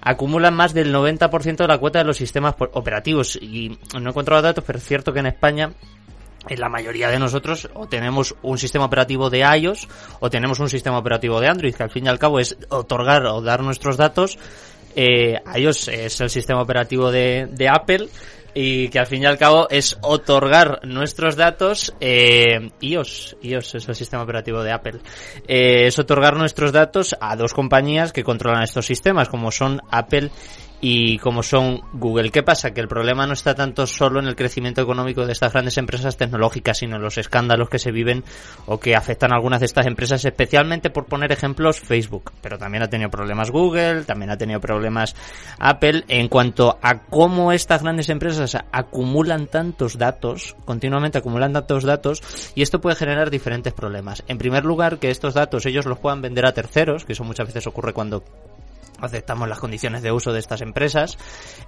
[0.00, 3.36] acumulan más del 90% de la cuota de los sistemas operativos.
[3.36, 5.72] Y no he encontrado datos, pero es cierto que en España
[6.48, 9.88] en la mayoría de nosotros o tenemos un sistema operativo de iOS
[10.20, 13.26] o tenemos un sistema operativo de Android, que al fin y al cabo es otorgar
[13.26, 14.38] o dar nuestros datos.
[14.96, 18.08] Eh, iOS es el sistema operativo de Apple
[18.54, 23.88] y que al fin y al cabo es otorgar nuestros datos eh, iOS iOS es
[23.88, 25.00] el sistema operativo de Apple.
[25.46, 30.30] Eh, es otorgar nuestros datos a dos compañías que controlan estos sistemas como son Apple
[30.80, 32.30] y como son Google.
[32.30, 32.72] ¿Qué pasa?
[32.72, 36.16] Que el problema no está tanto solo en el crecimiento económico de estas grandes empresas
[36.16, 38.24] tecnológicas, sino en los escándalos que se viven
[38.66, 42.32] o que afectan a algunas de estas empresas, especialmente por poner ejemplos Facebook.
[42.40, 45.14] Pero también ha tenido problemas Google, también ha tenido problemas
[45.58, 52.22] Apple en cuanto a cómo estas grandes empresas acumulan tantos datos, continuamente acumulan tantos datos,
[52.54, 54.22] y esto puede generar diferentes problemas.
[54.28, 57.46] En primer lugar, que estos datos ellos los puedan vender a terceros, que eso muchas
[57.46, 58.22] veces ocurre cuando
[59.06, 61.18] aceptamos las condiciones de uso de estas empresas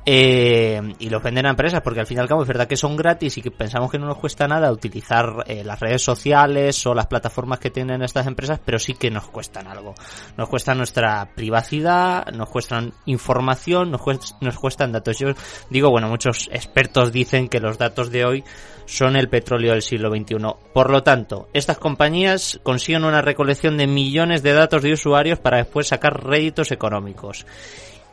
[0.07, 2.77] eh, y los venden a empresas porque al fin y al cabo es verdad que
[2.77, 6.87] son gratis y que pensamos que no nos cuesta nada utilizar eh, las redes sociales
[6.87, 9.95] o las plataformas que tienen estas empresas pero sí que nos cuestan algo.
[10.37, 14.03] Nos cuesta nuestra privacidad nos cuestan información nos,
[14.41, 15.19] nos cuestan datos.
[15.19, 15.29] Yo
[15.71, 18.45] digo bueno muchos expertos dicen que los datos de hoy
[18.87, 20.37] son el petróleo del siglo XXI.
[20.73, 25.59] Por lo tanto, estas compañías consiguen una recolección de millones de datos de usuarios para
[25.59, 27.47] después sacar réditos económicos.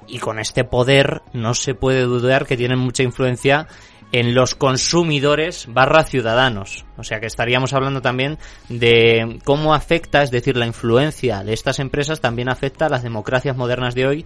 [0.07, 3.67] Y con este poder no se puede dudar que tienen mucha influencia
[4.11, 6.85] en los consumidores barra ciudadanos.
[6.97, 8.37] O sea que estaríamos hablando también
[8.67, 13.55] de cómo afecta, es decir, la influencia de estas empresas también afecta a las democracias
[13.55, 14.25] modernas de hoy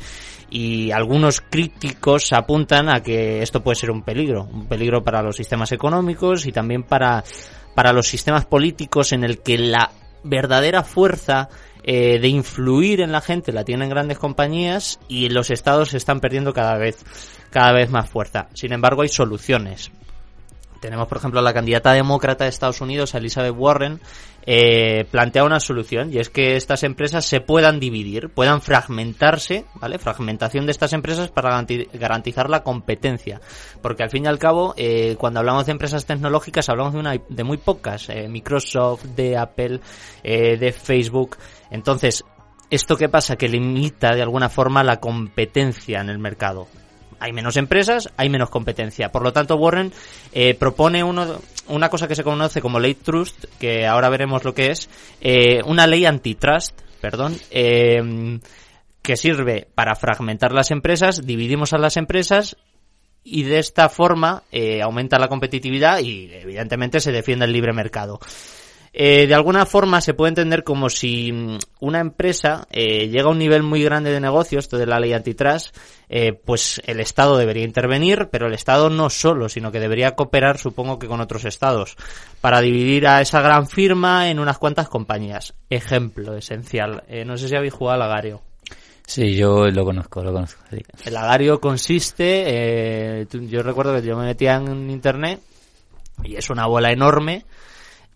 [0.49, 5.35] y algunos críticos apuntan a que esto puede ser un peligro, un peligro para los
[5.35, 7.23] sistemas económicos y también para,
[7.75, 9.91] para los sistemas políticos en el que la
[10.23, 11.49] verdadera fuerza
[11.83, 16.19] eh, de influir en la gente la tienen grandes compañías y los estados se están
[16.19, 17.03] perdiendo cada vez
[17.49, 18.47] cada vez más fuerza.
[18.53, 19.91] Sin embargo, hay soluciones.
[20.83, 24.01] Tenemos, por ejemplo, la candidata demócrata de Estados Unidos, Elizabeth Warren,
[24.45, 29.97] eh, plantea una solución y es que estas empresas se puedan dividir, puedan fragmentarse, ¿vale?
[29.97, 33.39] Fragmentación de estas empresas para garantizar la competencia.
[33.81, 37.13] Porque al fin y al cabo, eh, cuando hablamos de empresas tecnológicas, hablamos de, una,
[37.29, 38.09] de muy pocas.
[38.09, 39.79] Eh, Microsoft, de Apple,
[40.21, 41.37] eh, de Facebook.
[41.73, 42.23] Entonces,
[42.69, 43.35] ¿esto qué pasa?
[43.35, 46.69] Que limita de alguna forma la competencia en el mercado
[47.23, 49.09] hay menos empresas, hay menos competencia.
[49.09, 49.93] Por lo tanto, Warren
[50.33, 54.53] eh, propone uno, una cosa que se conoce como ley trust, que ahora veremos lo
[54.53, 54.89] que es,
[55.21, 58.39] eh, una ley antitrust, perdón, eh,
[59.01, 62.57] que sirve para fragmentar las empresas, dividimos a las empresas
[63.23, 64.43] y de esta forma
[64.81, 68.19] aumenta la competitividad y evidentemente se defiende el libre mercado.
[68.95, 73.31] Eh, de alguna forma se puede entender como si mm, una empresa eh, llega a
[73.31, 75.75] un nivel muy grande de negocios, esto de la ley antitrust,
[76.09, 80.59] eh, pues el Estado debería intervenir, pero el Estado no solo, sino que debería cooperar,
[80.59, 81.97] supongo que con otros Estados,
[82.39, 85.55] para dividir a esa gran firma en unas cuantas compañías.
[85.71, 87.03] Ejemplo esencial.
[87.25, 88.41] no sé si habéis jugado al agario.
[89.07, 90.61] Sí, yo lo conozco, lo conozco.
[91.03, 95.41] El agario consiste, yo recuerdo que yo me metía en internet
[96.23, 97.43] y es una bola enorme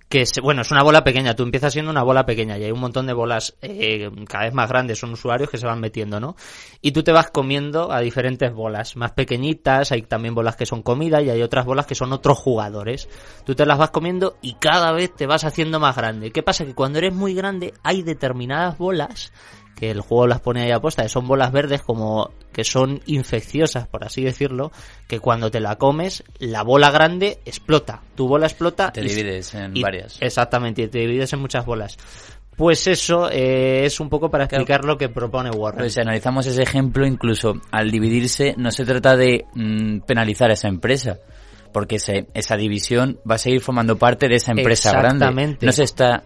[0.09, 2.79] que bueno, es una bola pequeña, tú empiezas siendo una bola pequeña y hay un
[2.79, 6.35] montón de bolas eh, cada vez más grandes, son usuarios que se van metiendo, ¿no?
[6.81, 10.81] Y tú te vas comiendo a diferentes bolas, más pequeñitas, hay también bolas que son
[10.81, 13.09] comida y hay otras bolas que son otros jugadores.
[13.45, 16.31] Tú te las vas comiendo y cada vez te vas haciendo más grande.
[16.31, 16.65] ¿Qué pasa?
[16.65, 19.33] Que cuando eres muy grande hay determinadas bolas
[19.77, 23.87] que el juego las pone ahí a posta, son bolas verdes como que son infecciosas,
[23.87, 24.71] por así decirlo,
[25.07, 28.01] que cuando te la comes, la bola grande explota.
[28.15, 28.91] Tu bola explota.
[28.91, 30.17] Te divides en varias.
[30.19, 31.95] Exactamente, te divides en muchas bolas.
[32.55, 35.77] Pues eso eh, es un poco para explicar lo que propone Warren.
[35.77, 40.53] Pues si analizamos ese ejemplo, incluso al dividirse, no se trata de mm, penalizar a
[40.53, 41.19] esa empresa,
[41.71, 45.55] porque esa división va a seguir formando parte de esa empresa grande.
[45.61, 46.23] No se está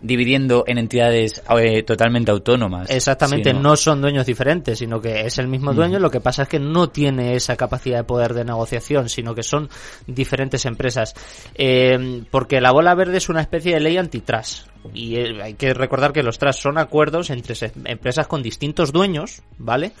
[0.00, 2.90] dividiendo en entidades eh, totalmente autónomas.
[2.90, 6.48] Exactamente, no son dueños diferentes, sino que es el mismo dueño, lo que pasa es
[6.48, 9.68] que no tiene esa capacidad de poder de negociación, sino que son
[10.06, 11.14] diferentes empresas.
[11.54, 14.68] Eh, porque la bola verde es una especie de ley antitrust.
[14.94, 19.42] Y eh, hay que recordar que los trust son acuerdos entre empresas con distintos dueños,
[19.58, 19.92] ¿vale?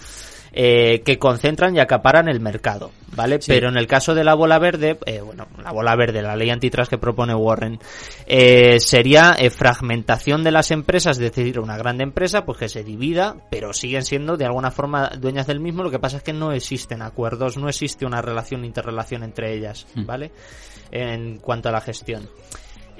[0.52, 3.38] Eh, que concentran y acaparan el mercado, ¿vale?
[3.46, 6.50] Pero en el caso de la bola verde, eh, bueno, la bola verde, la ley
[6.50, 7.78] antitrust que propone Warren,
[8.26, 12.82] eh, sería eh, fragmentación de las empresas, es decir, una grande empresa, pues que se
[12.82, 16.32] divida, pero siguen siendo de alguna forma dueñas del mismo, lo que pasa es que
[16.32, 20.06] no existen acuerdos, no existe una relación, interrelación entre ellas, hmm.
[20.06, 20.32] ¿vale?
[20.90, 22.28] En cuanto a la gestión.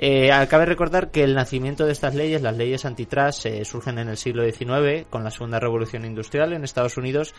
[0.03, 4.09] Eh, cabe recordar que el nacimiento de estas leyes, las leyes antitrust, eh, surgen en
[4.09, 7.35] el siglo XIX con la segunda revolución industrial en Estados Unidos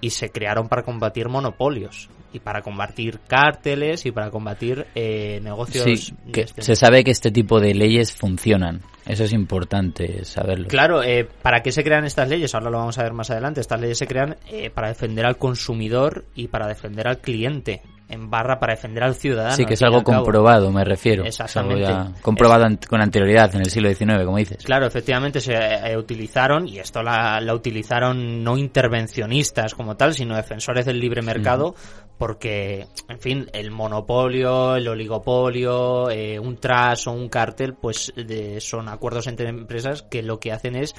[0.00, 5.84] y se crearon para combatir monopolios y para combatir cárteles y para combatir eh, negocios.
[5.84, 8.80] Sí, que este se sabe que este tipo de leyes funcionan.
[9.06, 10.68] Eso es importante saberlo.
[10.68, 12.54] Claro, eh, ¿para qué se crean estas leyes?
[12.54, 13.60] Ahora lo vamos a ver más adelante.
[13.60, 18.30] Estas leyes se crean eh, para defender al consumidor y para defender al cliente en
[18.30, 19.54] barra para defender al ciudadano.
[19.54, 21.24] Sí, que es algo comprobado, me refiero.
[21.24, 21.86] Exactamente.
[22.22, 24.64] comprobado con anterioridad en el siglo XIX, como dices.
[24.64, 30.86] Claro, efectivamente se eh, utilizaron, y esto la, utilizaron no intervencionistas como tal, sino defensores
[30.86, 31.74] del libre mercado,
[32.16, 38.12] porque, en fin, el monopolio, el oligopolio, eh, un tras o un cártel, pues
[38.60, 40.94] son acuerdos entre empresas que lo que hacen es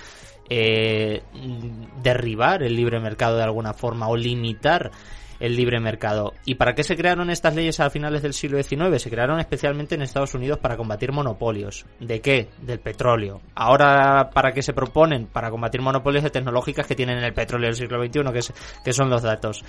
[0.50, 1.22] eh,
[2.02, 4.92] derribar el libre mercado de alguna forma o limitar
[5.40, 6.34] el libre mercado.
[6.46, 9.02] ¿Y para qué se crearon estas leyes a finales del siglo XIX?
[9.02, 11.86] Se crearon especialmente en Estados Unidos para combatir monopolios.
[12.00, 12.50] ¿De qué?
[12.62, 13.42] Del petróleo.
[13.56, 15.28] Ahora, ¿para qué se proponen?
[15.28, 18.40] Para combatir monopolios de tecnológicas que tienen el petróleo del siglo XXI, que,
[18.90, 19.64] es, son los datos.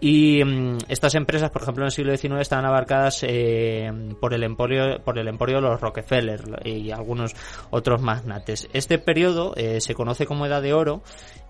[0.00, 3.90] Y mm, estas empresas, por ejemplo, en el siglo XIX estaban abarcadas eh,
[4.20, 7.34] por el emporio por el emporio de los Rockefeller y algunos
[7.70, 8.68] otros magnates.
[8.72, 11.02] Este periodo eh, se conoce como Edad de Oro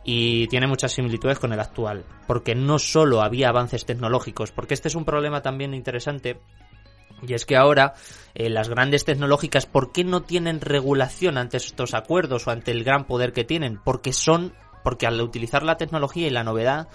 [0.04, 4.88] y tiene muchas similitudes con el actual, porque no solo había avances tecnológicos, porque este
[4.88, 6.38] es un problema también interesante
[7.26, 7.94] y es que ahora
[8.34, 12.84] eh, las grandes tecnológicas, ¿por qué no tienen regulación ante estos acuerdos o ante el
[12.84, 13.80] gran poder que tienen?
[13.82, 14.52] Porque son,
[14.82, 16.88] porque al utilizar la tecnología y la novedad,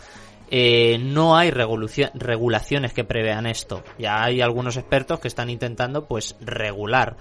[0.51, 3.83] eh, no hay regulaciones que prevean esto.
[3.97, 7.17] Ya hay algunos expertos que están intentando, pues, regular.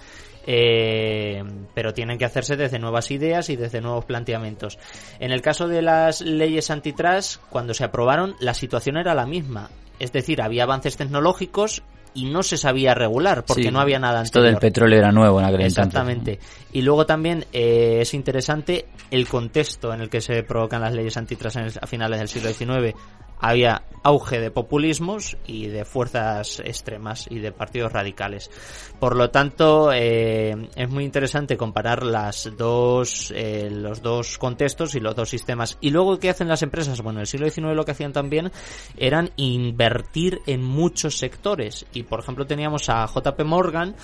[0.50, 1.44] Eh,
[1.74, 4.78] pero tienen que hacerse desde nuevas ideas y desde nuevos planteamientos.
[5.20, 9.68] En el caso de las leyes antitrust, cuando se aprobaron, la situación era la misma.
[9.98, 11.82] Es decir, había avances tecnológicos
[12.14, 14.46] y no se sabía regular porque no había nada anterior.
[14.46, 16.38] Esto del petróleo era nuevo en aquel Exactamente.
[16.72, 21.18] Y luego también eh, es interesante el contexto en el que se provocan las leyes
[21.18, 22.96] antitrust a finales del siglo XIX
[23.40, 28.50] había auge de populismos y de fuerzas extremas y de partidos radicales.
[28.98, 35.00] Por lo tanto, eh, es muy interesante comparar las dos, eh, los dos contextos y
[35.00, 35.78] los dos sistemas.
[35.80, 37.00] Y luego, ¿qué hacen las empresas?
[37.02, 38.50] Bueno, en el siglo XIX lo que hacían también
[38.96, 41.86] eran invertir en muchos sectores.
[41.92, 43.94] Y, por ejemplo, teníamos a JP Morgan,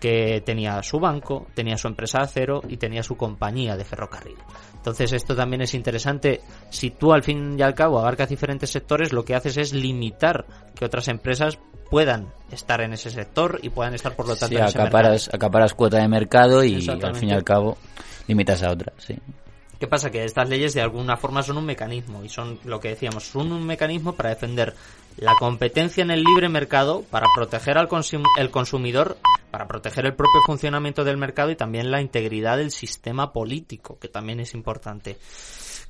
[0.00, 4.36] que tenía su banco, tenía su empresa de acero y tenía su compañía de ferrocarril.
[4.74, 6.40] Entonces, esto también es interesante.
[6.68, 8.81] Si tú, al fin y al cabo, abarcas diferentes sectores,
[9.12, 11.58] lo que haces es limitar que otras empresas
[11.90, 16.08] puedan estar en ese sector y puedan estar por lo tanto en acaparas, cuota de
[16.08, 17.76] mercado y al fin y al cabo
[18.26, 19.18] limitas a otras, sí.
[19.82, 20.10] ¿Qué pasa?
[20.10, 23.50] Que estas leyes de alguna forma son un mecanismo y son lo que decíamos, son
[23.50, 24.76] un mecanismo para defender
[25.16, 27.88] la competencia en el libre mercado, para proteger al
[28.38, 29.16] el consumidor,
[29.50, 34.06] para proteger el propio funcionamiento del mercado y también la integridad del sistema político, que
[34.08, 35.18] también es importante.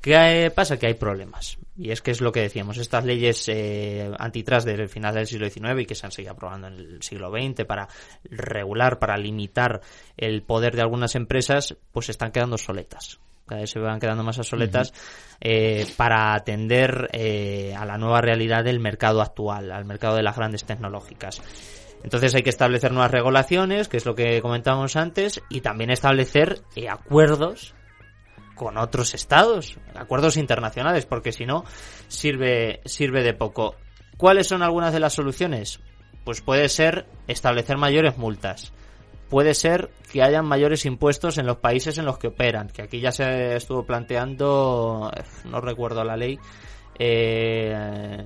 [0.03, 0.79] ¿Qué pasa?
[0.79, 1.59] Que hay problemas.
[1.77, 5.49] Y es que es lo que decíamos, estas leyes eh, antitrust del final del siglo
[5.49, 7.89] XIX y que se han seguido aprobando en el siglo XX para
[8.25, 9.81] regular, para limitar
[10.17, 13.21] el poder de algunas empresas, pues están quedando soletas.
[13.47, 14.93] Cada vez se van quedando más soletas
[15.41, 20.37] eh, para atender eh, a la nueva realidad del mercado actual, al mercado de las
[20.37, 21.41] grandes tecnológicas.
[22.03, 26.61] Entonces hay que establecer nuevas regulaciones, que es lo que comentábamos antes, y también establecer
[26.75, 27.75] eh, acuerdos
[28.63, 31.65] con otros estados, acuerdos internacionales, porque si no,
[32.09, 33.77] sirve, sirve de poco.
[34.17, 35.81] ¿Cuáles son algunas de las soluciones?
[36.25, 38.73] Pues puede ser establecer mayores multas.
[39.29, 43.01] Puede ser que hayan mayores impuestos en los países en los que operan, que aquí
[43.01, 45.11] ya se estuvo planteando,
[45.45, 46.39] no recuerdo la ley,
[46.99, 48.25] eh,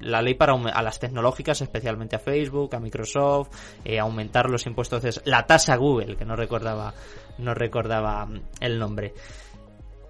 [0.00, 3.50] la ley para a las tecnológicas, especialmente a Facebook, a Microsoft,
[3.84, 6.94] eh, aumentar los impuestos, la tasa Google, que no recordaba,
[7.38, 8.26] no recordaba
[8.60, 9.12] el nombre.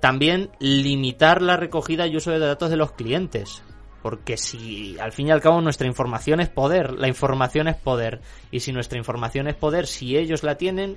[0.01, 3.63] También limitar la recogida y uso de datos de los clientes.
[4.03, 8.21] Porque si al fin y al cabo nuestra información es poder, la información es poder.
[8.51, 10.97] Y si nuestra información es poder, si ellos la tienen,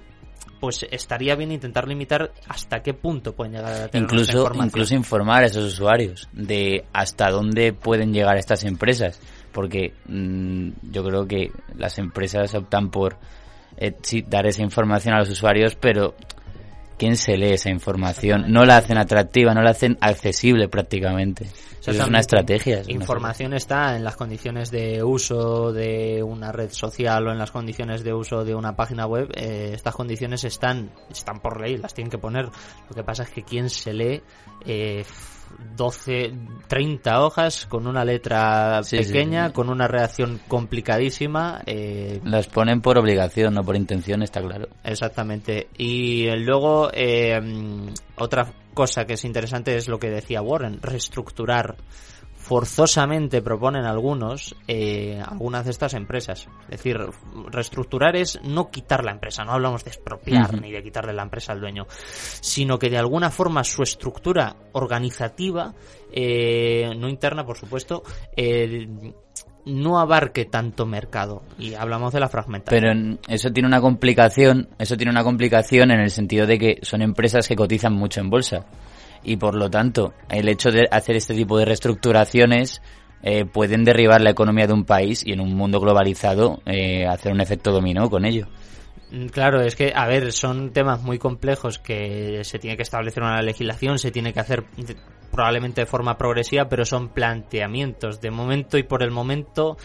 [0.60, 4.68] pues estaría bien intentar limitar hasta qué punto pueden llegar a tener incluso información.
[4.68, 9.20] incluso informar a esos usuarios de hasta dónde pueden llegar estas empresas
[9.52, 13.18] porque mm, yo creo que las empresas optan por
[13.78, 13.94] eh,
[14.28, 16.14] dar esa información a los usuarios pero
[17.02, 18.44] ¿quién se lee esa información?
[18.50, 21.48] No la hacen atractiva, no la hacen accesible prácticamente.
[21.84, 22.84] es una estrategia.
[22.90, 28.04] información está en las condiciones de uso de una red social o en las condiciones
[28.04, 29.32] de uso de una página web.
[29.36, 32.46] Eh, estas condiciones están, están por ley, las tienen que poner.
[32.46, 34.22] Lo que pasa es que quién se lee
[34.64, 35.04] eh,
[35.76, 36.34] 12,
[36.68, 41.62] 30 hojas con una letra pequeña, con una redacción complicadísima.
[41.66, 44.68] Eh, Las ponen por obligación, no por intención, está claro.
[44.84, 45.68] Exactamente.
[45.78, 47.40] Y luego, eh,
[48.16, 51.76] otra cosa que es interesante es lo que decía Warren, reestructurar
[52.52, 56.50] forzosamente proponen algunos eh, algunas de estas empresas.
[56.64, 56.98] Es decir,
[57.50, 61.54] reestructurar es no quitar la empresa, no hablamos de expropiar ni de quitarle la empresa
[61.54, 65.74] al dueño, sino que de alguna forma su estructura organizativa,
[66.12, 68.04] eh, no interna por supuesto,
[68.36, 68.86] eh,
[69.66, 72.82] no abarque tanto mercado y hablamos de la fragmentación.
[72.82, 77.02] Pero eso tiene una complicación, eso tiene una complicación en el sentido de que son
[77.02, 78.66] empresas que cotizan mucho en bolsa
[79.24, 82.82] y por lo tanto el hecho de hacer este tipo de reestructuraciones
[83.24, 87.32] eh, pueden derribar la economía de un país y en un mundo globalizado eh, hacer
[87.32, 88.48] un efecto dominó con ello.
[89.12, 93.22] Mm, claro, es que, a ver, son temas muy complejos que se tiene que establecer
[93.22, 94.64] una legislación, se tiene que hacer
[95.32, 99.78] probablemente de forma progresiva, pero son planteamientos de momento y por el momento.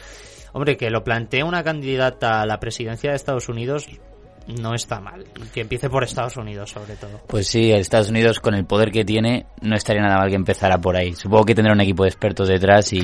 [0.52, 3.88] Hombre, que lo plantea una candidata a la presidencia de Estados Unidos
[4.46, 5.24] no está mal.
[5.52, 7.20] Que empiece por Estados Unidos, sobre todo.
[7.26, 10.78] Pues sí, Estados Unidos, con el poder que tiene, no estaría nada mal que empezara
[10.78, 11.14] por ahí.
[11.14, 13.00] Supongo que tendrá un equipo de expertos detrás y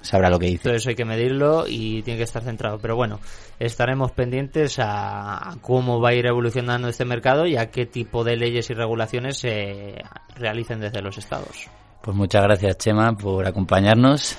[0.00, 0.64] sabrá lo que dice.
[0.64, 2.78] Todo eso hay que medirlo y tiene que estar centrado.
[2.78, 3.20] Pero bueno,
[3.58, 8.36] estaremos pendientes a, cómo va a ir evolucionando este mercado y a qué tipo de
[8.36, 9.96] leyes y regulaciones se
[10.36, 11.68] realicen desde los estados.
[12.02, 14.38] Pues muchas gracias, Chema, por acompañarnos.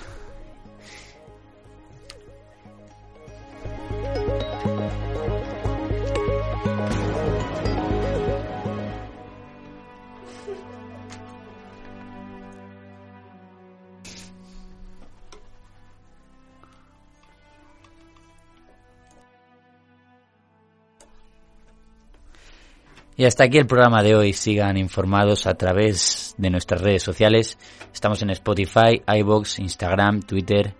[23.19, 24.31] Y hasta aquí el programa de hoy.
[24.31, 27.57] Sigan informados a través de nuestras redes sociales.
[27.93, 30.73] Estamos en Spotify, iBox, Instagram, Twitter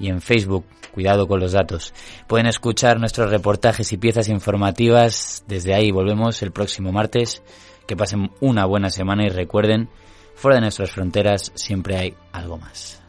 [0.00, 0.64] y en Facebook.
[0.92, 1.94] Cuidado con los datos.
[2.26, 5.44] Pueden escuchar nuestros reportajes y piezas informativas.
[5.46, 7.44] Desde ahí volvemos el próximo martes.
[7.86, 9.88] Que pasen una buena semana y recuerden,
[10.34, 13.00] fuera de nuestras fronteras siempre hay algo más.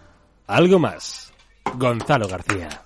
[0.46, 1.34] Algo más.
[1.74, 2.84] Gonzalo García.